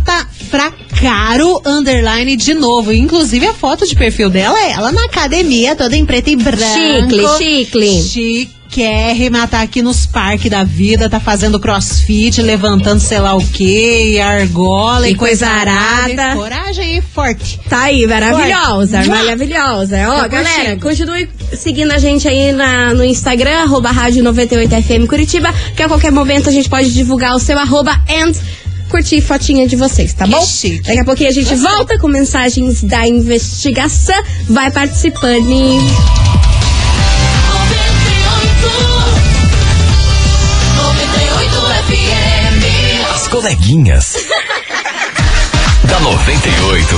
Fracaro, 0.53 1.61
underline 1.65 2.35
de 2.35 2.53
novo. 2.53 2.93
Inclusive 2.93 3.47
a 3.47 3.53
foto 3.53 3.87
de 3.87 3.95
perfil 3.95 4.29
dela 4.29 4.59
é 4.59 4.71
ela 4.71 4.91
na 4.91 5.05
academia, 5.05 5.75
toda 5.75 5.97
em 5.97 6.05
preto 6.05 6.29
e 6.29 6.35
branco. 6.35 6.62
Chicle, 6.73 7.27
chicle. 7.37 8.01
Chiquérrima, 8.03 9.47
tá 9.47 9.61
aqui 9.61 9.81
nos 9.81 10.05
parques 10.05 10.49
da 10.49 10.63
vida, 10.63 11.09
tá 11.09 11.19
fazendo 11.19 11.59
crossfit, 11.59 12.41
levantando 12.41 12.99
sei 12.99 13.19
lá 13.19 13.35
o 13.35 13.45
que, 13.45 14.19
argola 14.19 15.07
e, 15.07 15.11
E 15.11 15.15
coisa 15.15 15.47
arada. 15.47 16.35
Coragem 16.35 16.97
e 16.97 17.01
forte. 17.01 17.59
Tá 17.69 17.83
aí, 17.83 18.07
maravilhosa, 18.07 18.97
Forte. 18.97 19.09
maravilhosa. 19.09 19.97
Ó, 20.09 20.27
galera, 20.27 20.77
continue 20.77 21.29
seguindo 21.55 21.91
a 21.91 21.99
gente 21.99 22.27
aí 22.27 22.51
na, 22.51 22.93
no 22.93 23.03
Instagram, 23.03 23.61
arroba 23.61 23.91
rádio 23.91 24.23
98FM 24.23 25.07
Curitiba, 25.07 25.53
que 25.75 25.83
a 25.83 25.87
qualquer 25.87 26.11
momento 26.11 26.49
a 26.49 26.51
gente 26.51 26.69
pode 26.69 26.91
divulgar 26.91 27.35
o 27.35 27.39
seu 27.39 27.59
arroba 27.59 27.91
and 28.09 28.31
curtir 28.89 29.21
fotinha 29.21 29.67
de 29.67 29.75
vocês, 29.75 30.13
tá 30.13 30.27
bom? 30.27 30.39
chique. 30.45 30.83
Daqui 30.83 30.99
a 30.99 31.05
pouquinho 31.05 31.29
a 31.29 31.33
gente 31.33 31.55
volta 31.55 31.97
com 31.97 32.07
mensagens 32.07 32.83
da 32.83 33.07
investigação. 33.07 34.15
Vai 34.49 34.69
participando. 34.69 36.52
Coleguinhas. 43.43 44.15
da 45.83 45.99
98. 45.99 46.95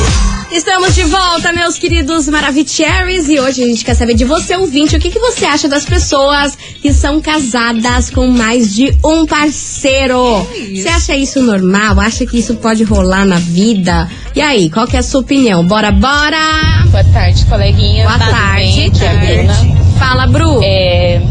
Estamos 0.51 0.93
de 0.93 1.03
volta, 1.05 1.51
meus 1.51 1.79
queridos 1.79 2.29
Maravicheries, 2.29 3.27
e 3.27 3.39
hoje 3.39 3.63
a 3.63 3.65
gente 3.65 3.83
quer 3.83 3.95
saber 3.95 4.13
de 4.13 4.25
você, 4.25 4.55
ouvinte, 4.55 4.95
o 4.95 4.99
que, 4.99 5.09
que 5.09 5.17
você 5.17 5.43
acha 5.43 5.67
das 5.67 5.85
pessoas 5.85 6.55
que 6.55 6.93
são 6.93 7.19
casadas 7.19 8.11
com 8.11 8.27
mais 8.27 8.75
de 8.75 8.95
um 9.03 9.25
parceiro? 9.25 10.47
Você 10.71 10.87
acha 10.87 11.15
isso 11.15 11.41
normal? 11.41 11.99
Acha 11.99 12.27
que 12.27 12.37
isso 12.37 12.53
pode 12.57 12.83
rolar 12.83 13.25
na 13.25 13.39
vida? 13.39 14.07
E 14.35 14.39
aí, 14.39 14.69
qual 14.69 14.85
que 14.85 14.95
é 14.95 14.99
a 14.99 15.03
sua 15.03 15.21
opinião? 15.21 15.65
Bora, 15.65 15.91
bora! 15.91 16.85
Boa 16.91 17.03
tarde, 17.05 17.43
coleguinha. 17.45 18.05
Boa 18.05 18.19
Tudo 18.19 18.29
tarde, 18.29 18.61
bem? 18.61 18.87
Aqui 18.87 19.03
é 19.03 19.09
a 19.09 19.15
Bruna. 19.15 19.55
Fala, 19.97 20.27
Bru. 20.27 20.59
É, 20.63 21.21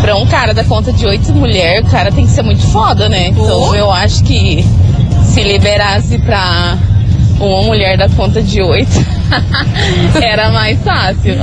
pra 0.00 0.16
um 0.16 0.26
cara 0.26 0.52
da 0.54 0.64
conta 0.64 0.92
de 0.92 1.06
oito 1.06 1.32
mulheres, 1.32 1.86
o 1.86 1.90
cara 1.90 2.10
tem 2.10 2.26
que 2.26 2.32
ser 2.32 2.42
muito 2.42 2.66
foda, 2.68 3.08
né? 3.08 3.28
Então 3.28 3.74
eu 3.74 3.90
acho 3.90 4.22
que 4.24 4.64
se 5.32 5.42
liberasse 5.42 6.18
pra 6.18 6.76
uma 7.38 7.62
mulher 7.62 7.96
da 7.96 8.08
conta 8.10 8.42
de 8.42 8.60
oito, 8.60 8.92
era 10.20 10.50
mais 10.50 10.78
fácil. 10.82 11.36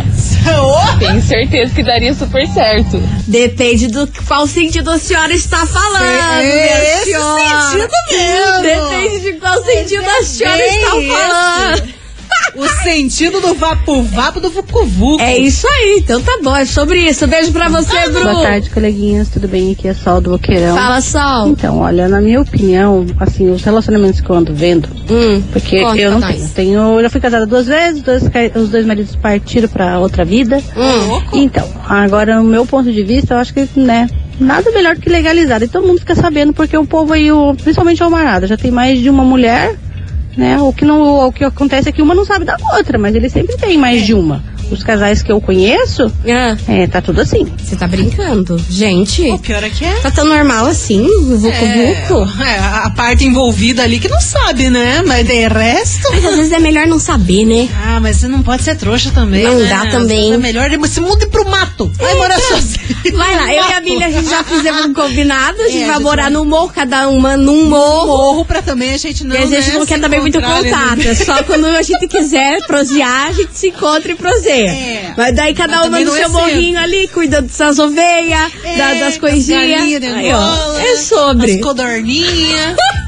Tenho 1.00 1.22
certeza 1.22 1.74
que 1.74 1.84
daria 1.84 2.14
super 2.14 2.48
certo. 2.48 3.02
Depende 3.28 3.88
do 3.88 4.08
qual 4.28 4.46
sentido 4.48 4.92
a 4.92 4.98
senhora 5.00 5.34
está 5.34 5.66
falando, 5.66 6.04
É 6.42 6.94
esse 6.96 7.06
senhora. 7.06 7.62
sentido 7.72 7.90
mesmo. 8.12 8.62
Depende 8.62 9.20
de 9.24 9.34
qual 9.40 9.64
sentido 9.64 10.06
a 10.08 10.24
senhora 10.24 10.66
está 10.68 11.76
esse. 11.78 11.97
O 12.58 12.68
sentido 12.84 13.40
do 13.40 13.54
vapo-vapo 13.54 14.40
do 14.40 14.50
vucu-vucu. 14.50 15.22
É 15.22 15.38
isso 15.38 15.68
aí, 15.68 16.00
então 16.04 16.20
tá 16.22 16.40
bom, 16.44 16.56
é 16.56 16.66
sobre 16.66 17.00
isso. 17.02 17.28
Beijo 17.28 17.52
pra 17.52 17.70
você, 17.70 18.10
Bru. 18.10 18.24
Boa 18.24 18.42
tarde, 18.42 18.70
coleguinhas. 18.72 19.30
Tudo 19.30 19.48
bem? 19.48 19.72
Aqui 19.74 19.88
é 19.88 19.94
Sol 19.94 20.20
do 20.20 20.32
Boqueirão. 20.32 20.76
Fala, 20.76 21.00
Sol. 21.00 21.50
Então, 21.50 21.78
olha, 21.80 22.08
na 22.08 22.20
minha 22.20 22.42
opinião, 22.42 23.06
assim, 23.20 23.50
os 23.52 23.64
relacionamentos 23.64 24.22
que 24.22 24.30
eu 24.30 24.36
ando 24.36 24.54
vendo, 24.56 24.90
Hum, 25.10 25.42
porque 25.54 25.82
conta 25.82 25.98
eu 26.02 26.12
não 26.12 26.20
tenho. 26.20 26.40
nós. 26.40 26.52
tenho. 26.52 26.80
Eu 26.98 27.02
já 27.04 27.10
fui 27.12 27.22
casada 27.22 27.46
duas 27.46 27.68
vezes, 27.68 28.02
dois, 28.02 28.24
os 28.56 28.70
dois 28.70 28.86
maridos 28.88 29.16
partiram 29.16 29.70
pra 29.70 30.00
outra 30.00 30.26
vida. 30.26 30.58
Hum. 30.76 31.22
Então, 31.34 31.68
agora, 31.88 32.38
no 32.38 32.44
meu 32.44 32.66
ponto 32.66 32.92
de 32.92 33.04
vista, 33.04 33.36
eu 33.36 33.38
acho 33.38 33.54
que, 33.54 33.68
né, 33.76 34.10
nada 34.40 34.72
melhor 34.72 34.96
do 34.96 35.02
que 35.02 35.10
legalizar. 35.10 35.62
E 35.62 35.68
todo 35.68 35.86
mundo 35.86 36.00
fica 36.00 36.16
sabendo, 36.16 36.54
porque 36.54 36.76
o 36.76 36.86
povo 36.88 37.14
aí, 37.14 37.32
o, 37.32 37.54
principalmente 37.54 38.02
o 38.02 38.06
Almarada, 38.06 38.48
já 38.48 38.58
tem 38.58 38.72
mais 38.72 39.00
de 39.00 39.10
uma 39.12 39.24
mulher, 39.24 39.76
né? 40.38 40.58
O 40.62 40.72
que, 40.72 40.86
não, 40.86 41.28
o 41.28 41.32
que 41.32 41.44
acontece 41.44 41.90
é 41.90 41.92
que 41.92 42.02
uma 42.02 42.14
não 42.14 42.24
sabe 42.24 42.46
da 42.46 42.56
outra, 42.76 42.98
mas 42.98 43.16
ele 43.16 43.30
sempre 43.30 43.58
tem 43.58 43.78
mais 43.78 44.06
de 44.06 44.14
uma. 44.14 44.44
Os 44.72 44.84
casais 44.84 45.22
que 45.22 45.32
eu 45.32 45.40
conheço, 45.40 46.12
é, 46.68 46.88
tá 46.88 47.02
tudo 47.02 47.22
assim. 47.22 47.46
Você 47.58 47.76
tá 47.76 47.88
brincando. 47.88 48.58
Gente. 48.70 49.22
O 49.32 49.40
pior 49.40 49.64
é 49.64 49.70
que 49.70 49.86
é. 49.86 49.94
Tá 50.02 50.12
tão 50.12 50.26
normal 50.26 50.66
assim, 50.66 51.04
vucu 51.38 51.40
vucu. 51.40 52.44
É, 52.44 52.58
a 52.60 52.92
parte 52.96 53.26
envolvida 53.26 53.84
ali 53.84 54.00
que 54.00 54.08
não 54.08 54.20
sabe, 54.22 54.70
né? 54.70 55.02
Mas 55.06 55.26
de 55.26 55.48
resto. 55.48 56.10
Mas 56.12 56.26
às 56.26 56.36
vezes 56.36 56.52
é 56.52 56.60
melhor 56.60 56.88
não 56.88 57.00
saber, 57.00 57.46
né? 57.46 57.70
Ah, 57.86 58.00
mas 58.00 58.18
você 58.18 58.28
não 58.28 58.42
pode 58.42 58.64
ser 58.64 58.76
trouxa 58.76 59.12
também. 59.12 59.44
Não 59.44 59.60
né? 59.60 59.70
dá 59.70 59.86
também. 59.90 60.34
É 60.34 60.38
melhor 60.38 60.70
se 60.88 61.02
mude 61.02 61.28
pro 61.28 61.48
mato. 61.50 61.92
Vai 61.98 62.16
morar 62.16 62.40
sozinho. 62.40 62.78
Vai 63.18 63.36
lá, 63.36 63.54
eu 63.54 63.70
e 63.70 63.74
a 63.74 63.82
Bíblia 63.82 64.08
a 64.08 64.12
gente 64.12 64.30
já 64.30 64.44
fizemos 64.44 64.86
um 64.86 64.94
combinado, 64.94 65.62
a 65.62 65.68
gente 65.68 65.80
É, 65.80 65.84
a 65.84 65.88
vai 65.88 65.96
gente 65.96 66.04
morar 66.04 66.24
vai- 66.24 66.32
no 66.32 66.46
morro, 66.46 66.70
cada 66.74 67.10
uma 67.10 67.36
num 67.38 67.66
morro. 67.70 68.08
Morro 68.08 68.46
pra 68.46 68.62
também 68.62 68.94
a 68.94 68.98
gente 68.98 69.24
não. 69.24 69.36
Porque 69.36 69.56
a 69.56 69.62
gente 69.62 69.74
né, 69.74 69.80
não 69.80 69.86
quer 69.86 70.00
também 70.00 70.20
muito 70.20 70.40
no- 70.40 70.48
contato. 70.48 71.02
É 71.08 71.14
só 71.16 71.44
quando 71.44 71.66
a 71.66 71.82
gente 71.82 72.08
quiser 72.08 72.66
prosear, 72.66 73.28
a 73.28 73.32
gente 73.32 73.50
se 73.54 73.68
encontra 73.68 74.12
e 74.12 74.16
proseia. 74.16 74.57
É. 74.66 75.14
Mas 75.18 75.36
daí 75.36 75.54
cada 75.54 75.84
uma 75.84 76.00
no 76.00 76.14
é 76.16 76.18
seu 76.20 76.30
cedo. 76.30 76.32
morrinho 76.32 76.80
ali, 76.80 77.08
cuida 77.08 77.42
das 77.42 77.80
ovelhas, 77.80 78.52
É, 78.64 78.78
da- 78.78 78.94
das 78.94 79.18
coisinhas. 79.18 79.82
Aí, 79.82 80.34
ó, 80.34 80.78
É 80.80 80.98
sobre. 80.98 81.54
As 81.56 81.62
codorninhas. 81.62 82.76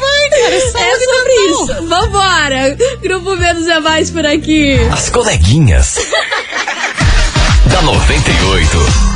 vai, 0.00 0.30
cara. 0.40 0.54
É 0.54 0.60
sobre 0.60 1.32
isso. 1.50 1.86
Vambora. 1.88 2.76
Grupo 3.02 3.36
Menos 3.36 3.66
é 3.66 3.80
Mais 3.80 4.10
por 4.10 4.24
aqui. 4.26 4.76
As 4.92 5.08
coleguinhas. 5.10 5.96
da 7.66 7.82
98. 7.82 9.09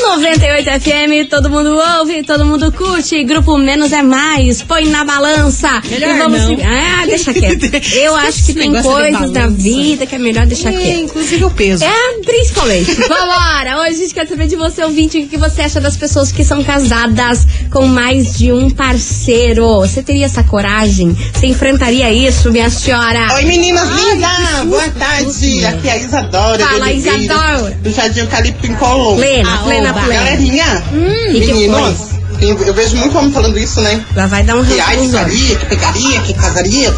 98 0.00 0.70
FM, 0.80 1.28
todo 1.28 1.50
mundo 1.50 1.76
ouve, 1.98 2.22
todo 2.22 2.44
mundo 2.44 2.70
curte. 2.72 3.22
Grupo 3.24 3.58
Menos 3.58 3.92
é 3.92 4.00
Mais, 4.02 4.62
põe 4.62 4.86
na 4.86 5.04
balança. 5.04 5.82
Melhor 5.90 6.14
e 6.14 6.18
vamos 6.18 6.40
não. 6.42 6.56
Ah, 6.64 7.04
deixa 7.06 7.32
quieto. 7.34 7.64
Eu 7.94 8.14
acho 8.16 8.46
que 8.46 8.54
tem 8.54 8.70
coisas 8.80 9.12
na 9.12 9.40
balança. 9.40 9.48
vida 9.50 10.06
que 10.06 10.14
é 10.14 10.18
melhor 10.18 10.46
deixar 10.46 10.72
É, 10.72 10.76
quieto. 10.78 11.00
inclusive 11.00 11.44
o 11.44 11.50
peso. 11.50 11.84
É, 11.84 12.18
principalmente. 12.24 12.94
Vambora! 13.08 13.78
Hoje 13.80 13.90
a 13.90 13.92
gente 13.98 14.14
quer 14.14 14.28
saber 14.28 14.46
de 14.46 14.56
você, 14.56 14.84
ouvinte, 14.84 15.18
o 15.18 15.22
que 15.22 15.28
que 15.28 15.36
você 15.36 15.62
acha 15.62 15.80
das 15.80 15.96
pessoas 15.96 16.30
que 16.30 16.44
são 16.44 16.62
casadas 16.62 17.46
com 17.72 17.86
mais 17.86 18.38
de 18.38 18.52
um 18.52 18.70
parceiro. 18.70 19.80
Você 19.80 20.02
teria 20.02 20.26
essa 20.26 20.42
coragem? 20.44 21.16
Você 21.34 21.46
enfrentaria 21.48 22.10
isso, 22.12 22.50
minha 22.52 22.70
senhora? 22.70 23.34
Oi 23.34 23.44
meninas 23.44 23.88
lindas, 23.88 24.64
boa 24.66 24.88
tarde. 24.90 25.64
Aqui 25.66 25.88
é 25.88 25.92
a 25.92 25.96
Isadora. 25.98 26.64
Fala, 26.66 26.92
Isadora. 26.92 27.78
Do 27.82 27.90
Jardim 27.90 28.20
Eucalipto 28.20 28.66
em 28.66 28.74
Colombo. 28.76 29.16
Plena, 29.16 29.58
plena, 29.58 29.87
plena. 29.92 30.14
Galerinha, 30.14 30.84
Hum, 30.92 31.32
que 31.32 31.40
que 31.40 31.46
meninos, 31.52 31.98
eu, 32.40 32.56
eu 32.62 32.74
vejo 32.74 32.96
muito 32.96 33.18
homem 33.18 33.32
falando 33.32 33.58
isso, 33.58 33.80
né? 33.80 34.04
Lá 34.14 34.26
vai 34.26 34.42
dar 34.44 34.56
um 34.56 34.64
Que 34.64 34.78
ai, 34.80 34.96
olhos. 34.98 35.10
ficaria, 35.10 35.56
que 35.56 35.66
pegaria, 35.66 36.20
que 36.20 36.34
casaria, 36.34 36.94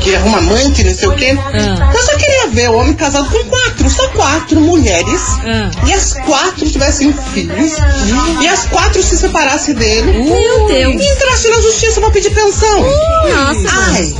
que 0.00 0.14
arruma 0.16 0.38
amante, 0.38 0.82
não 0.84 0.94
sei 0.94 1.08
o 1.08 1.12
quê. 1.16 1.36
Ah. 1.38 1.90
Eu 1.94 2.02
só 2.02 2.16
queria 2.16 2.46
ver 2.48 2.70
o 2.70 2.74
homem 2.78 2.94
casado 2.94 3.28
com 3.28 3.44
quatro, 3.44 3.90
só 3.90 4.08
quatro 4.08 4.58
mulheres. 4.60 5.20
Ah. 5.44 5.70
E 5.86 5.92
as 5.92 6.14
quatro 6.24 6.68
tivessem 6.70 7.12
filhos. 7.12 7.72
E 8.40 8.48
as 8.48 8.64
quatro 8.66 9.02
se 9.02 9.18
separassem 9.18 9.74
dele. 9.74 10.12
Meu 10.24 10.66
Deus. 10.68 11.02
E 11.02 11.12
entrasse 11.12 11.48
na 11.50 11.60
justiça 11.60 12.00
pra 12.00 12.10
pedir 12.10 12.30
pensão. 12.30 12.80
Nossa. 12.80 13.68
Ai. 13.92 14.14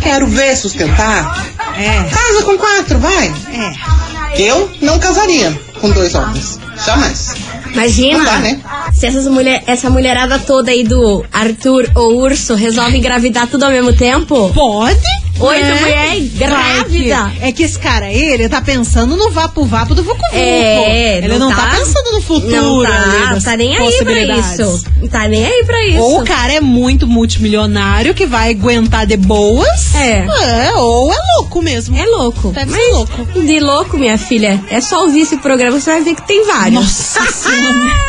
Quero 0.00 0.26
ver 0.28 0.56
sustentar. 0.56 1.46
É. 1.76 2.04
Casa 2.04 2.42
com 2.44 2.56
quatro, 2.56 2.98
vai. 3.00 3.34
É. 3.52 4.42
Eu 4.42 4.70
não 4.80 4.98
casaria 5.00 5.58
com 5.80 5.90
dois 5.90 6.14
homens. 6.14 6.58
Jamais. 6.84 7.34
Imagina 7.72 8.18
Não 8.18 8.24
dá, 8.24 8.38
né? 8.38 8.60
se 8.92 9.06
essas 9.06 9.26
mulher, 9.26 9.62
essa 9.66 9.88
mulherada 9.88 10.38
toda 10.38 10.70
aí 10.70 10.84
do 10.84 11.24
Arthur 11.32 11.90
ou 11.94 12.16
Urso 12.16 12.54
resolve 12.54 12.98
engravidar 12.98 13.46
tudo 13.46 13.64
ao 13.64 13.70
mesmo 13.70 13.92
tempo. 13.92 14.50
Pode? 14.52 15.19
Oito 15.40 15.64
né? 15.64 15.80
mulher 15.80 16.20
grávida. 16.36 17.32
É 17.40 17.50
que 17.52 17.62
esse 17.62 17.78
cara, 17.78 18.12
ele 18.12 18.48
tá 18.48 18.60
pensando 18.60 19.16
no 19.16 19.30
vapo-vapo 19.30 19.94
do 19.94 20.02
Vucu 20.02 20.20
Vucu. 20.20 20.34
É, 20.36 21.18
Ele 21.18 21.28
não 21.38 21.48
não 21.48 21.56
tá, 21.56 21.62
tá- 21.70 21.76
pensando 21.76 22.12
no 22.12 22.20
futuro. 22.20 22.50
Não 22.50 22.82
tá, 22.82 23.32
das 23.32 23.44
tá 23.44 23.56
nem 23.56 23.76
aí 23.76 24.04
pra 24.04 24.20
isso. 24.20 24.84
Não 25.00 25.08
tá 25.08 25.28
nem 25.28 25.44
aí 25.46 25.64
pra 25.64 25.82
isso. 25.86 25.98
Ou 26.02 26.20
o 26.20 26.24
cara 26.24 26.52
é 26.52 26.60
muito 26.60 27.06
multimilionário 27.06 28.14
que 28.14 28.26
vai 28.26 28.50
aguentar 28.50 29.06
de 29.06 29.16
boas. 29.16 29.94
É. 29.94 30.26
É, 30.68 30.72
ou 30.74 31.12
é 31.12 31.16
louco 31.36 31.62
mesmo. 31.62 31.96
É 31.96 32.04
louco. 32.04 32.50
Deve 32.52 32.70
Mas 32.70 32.82
ser 32.84 32.90
louco. 32.92 33.24
De 33.40 33.60
louco, 33.60 33.96
minha 33.98 34.18
filha. 34.18 34.62
É 34.70 34.80
só 34.80 35.02
ouvir 35.02 35.20
esse 35.22 35.36
programa 35.38 35.76
que 35.78 35.82
você 35.84 35.90
vai 35.92 36.02
ver 36.02 36.14
que 36.14 36.26
tem 36.26 36.44
vários. 36.44 36.74
Nossa 36.82 37.20
senhora. 37.32 38.00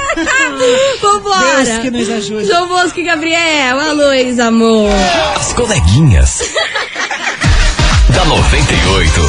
Vambora. 1.02 1.64
Deus 1.64 1.78
que 1.80 1.92
nos 1.92 2.10
ajude. 2.10 2.48
João 2.48 2.68
Bosco 2.68 3.00
e 3.00 3.04
Gabriel. 3.04 3.80
Alô, 3.80 4.12
ex-amor. 4.12 4.90
As 5.36 5.54
coleguinhas. 5.54 6.42
Da 8.14 8.26
98. 8.26 9.22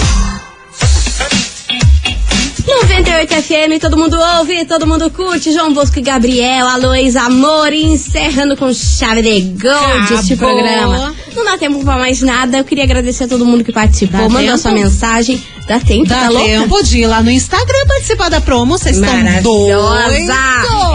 98 2.65 3.35
FM, 3.43 3.81
todo 3.81 3.97
mundo 3.97 4.17
ouve, 4.39 4.65
todo 4.65 4.87
mundo 4.87 5.11
curte. 5.11 5.53
João 5.53 5.73
Bosco 5.73 5.99
e 5.99 6.03
Gabriel, 6.03 6.67
alô, 6.67 6.95
ex-amor. 6.95 7.73
Encerrando 7.73 8.57
com 8.57 8.73
chave 8.73 9.23
de 9.23 9.41
gold 9.59 10.15
este 10.15 10.35
Acabou. 10.35 10.55
programa. 10.57 11.15
Não 11.35 11.45
dá 11.45 11.57
tempo 11.59 11.83
pra 11.85 11.97
mais 11.97 12.21
nada. 12.23 12.59
Eu 12.59 12.65
queria 12.65 12.85
agradecer 12.85 13.25
a 13.25 13.29
todo 13.29 13.45
mundo 13.45 13.65
que 13.65 13.73
participou, 13.73 14.21
Dá 14.21 14.29
mandou 14.29 14.47
tempo? 14.47 14.59
sua 14.59 14.73
mensagem. 14.73 15.43
Dá 15.67 15.79
tempo, 15.79 16.07
Dá 16.09 16.23
tá 16.23 16.29
louca? 16.29 16.45
tempo 16.45 16.83
de 16.83 16.99
ir 16.99 17.07
lá 17.07 17.23
no 17.23 17.31
Instagram 17.31 17.87
participar 17.87 18.29
da 18.29 18.41
promo. 18.41 18.77
Vocês 18.77 18.97
estão 18.97 19.43
doidos. 19.43 20.29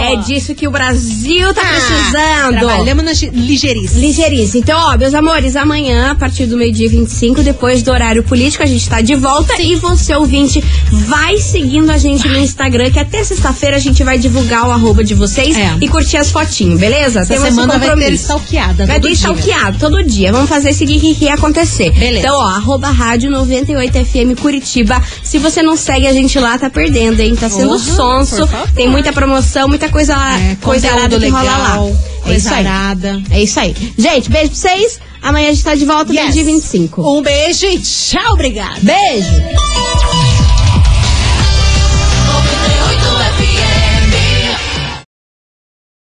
É 0.02 0.16
disso 0.16 0.54
que 0.54 0.68
o 0.68 0.70
Brasil 0.70 1.52
tá 1.54 1.62
Ah, 1.62 1.70
precisando. 1.72 2.58
Trabalhamos 2.66 3.04
na 3.04 3.12
ligeirice. 3.32 3.98
Ligeirice. 3.98 4.58
Então, 4.58 4.78
ó, 4.78 4.96
meus 4.96 5.14
amores, 5.14 5.56
amanhã, 5.56 6.10
a 6.10 6.14
partir 6.14 6.46
do 6.46 6.56
meio-dia 6.56 6.88
25, 6.88 7.42
depois 7.42 7.82
do 7.82 7.90
horário 7.90 8.22
político, 8.22 8.62
a 8.62 8.66
gente 8.66 8.86
tá 8.88 9.00
de 9.00 9.14
volta. 9.14 9.60
E 9.60 9.74
você, 9.76 10.14
ouvinte, 10.14 10.62
vai 10.92 11.38
seguindo 11.38 11.90
a 11.90 11.96
gente 11.98 12.28
no 12.28 12.36
Instagram, 12.38 12.90
que 12.90 12.98
até 12.98 13.24
sexta-feira 13.24 13.76
a 13.76 13.80
gente 13.80 14.02
vai 14.04 14.18
divulgar 14.18 14.66
o 14.68 14.70
arroba 14.70 15.02
de 15.02 15.14
vocês 15.14 15.56
É. 15.56 15.76
e 15.80 15.88
curtir 15.88 16.18
as 16.18 16.30
fotinhas, 16.30 16.78
beleza? 16.78 17.20
Essa 17.20 17.34
Temos 17.34 17.48
semana 17.48 17.78
vai 17.78 17.96
ter 17.96 18.12
stalkeada 18.12 18.86
Vai 18.86 19.00
ter 19.00 19.10
stalkeado 19.12 19.78
todo 19.78 20.02
dia. 20.04 20.27
Vamos 20.32 20.48
fazer 20.48 20.70
esse 20.70 20.84
guirri 20.84 21.28
acontecer. 21.28 21.90
Beleza. 21.92 22.18
Então, 22.26 22.36
ó, 22.38 22.42
arroba 22.48 22.88
rádio 22.90 23.30
98 23.30 24.04
FM 24.04 24.40
Curitiba. 24.40 25.02
Se 25.22 25.38
você 25.38 25.62
não 25.62 25.76
segue 25.76 26.06
a 26.06 26.12
gente 26.12 26.38
lá, 26.38 26.58
tá 26.58 26.68
perdendo, 26.70 27.20
hein? 27.20 27.34
Tá 27.36 27.48
sendo 27.48 27.68
Porra, 27.70 27.78
sonso. 27.78 28.48
Tem 28.74 28.88
muita 28.88 29.12
promoção, 29.12 29.68
muita 29.68 29.88
coisa 29.88 30.16
lá. 30.16 30.38
É, 30.40 30.56
coisa 30.56 30.88
arada 30.90 31.18
que 31.18 31.28
rola 31.28 31.42
legal, 31.42 31.88
lá. 31.88 32.32
É 32.32 32.36
isso 32.36 32.48
aí. 32.52 32.66
arada. 32.66 33.22
É 33.30 33.40
isso 33.42 33.60
aí. 33.60 33.74
Gente, 33.96 34.30
beijo 34.30 34.50
pra 34.50 34.56
vocês. 34.58 35.00
Amanhã 35.20 35.48
a 35.48 35.52
gente 35.52 35.64
tá 35.64 35.74
de 35.74 35.84
volta 35.84 36.12
no 36.12 36.18
Yes. 36.18 36.32
dia 36.34 36.44
25. 36.44 37.18
Um 37.18 37.22
beijo 37.22 37.66
e 37.66 37.78
tchau, 37.80 38.34
obrigada. 38.34 38.78
Beijo! 38.82 39.87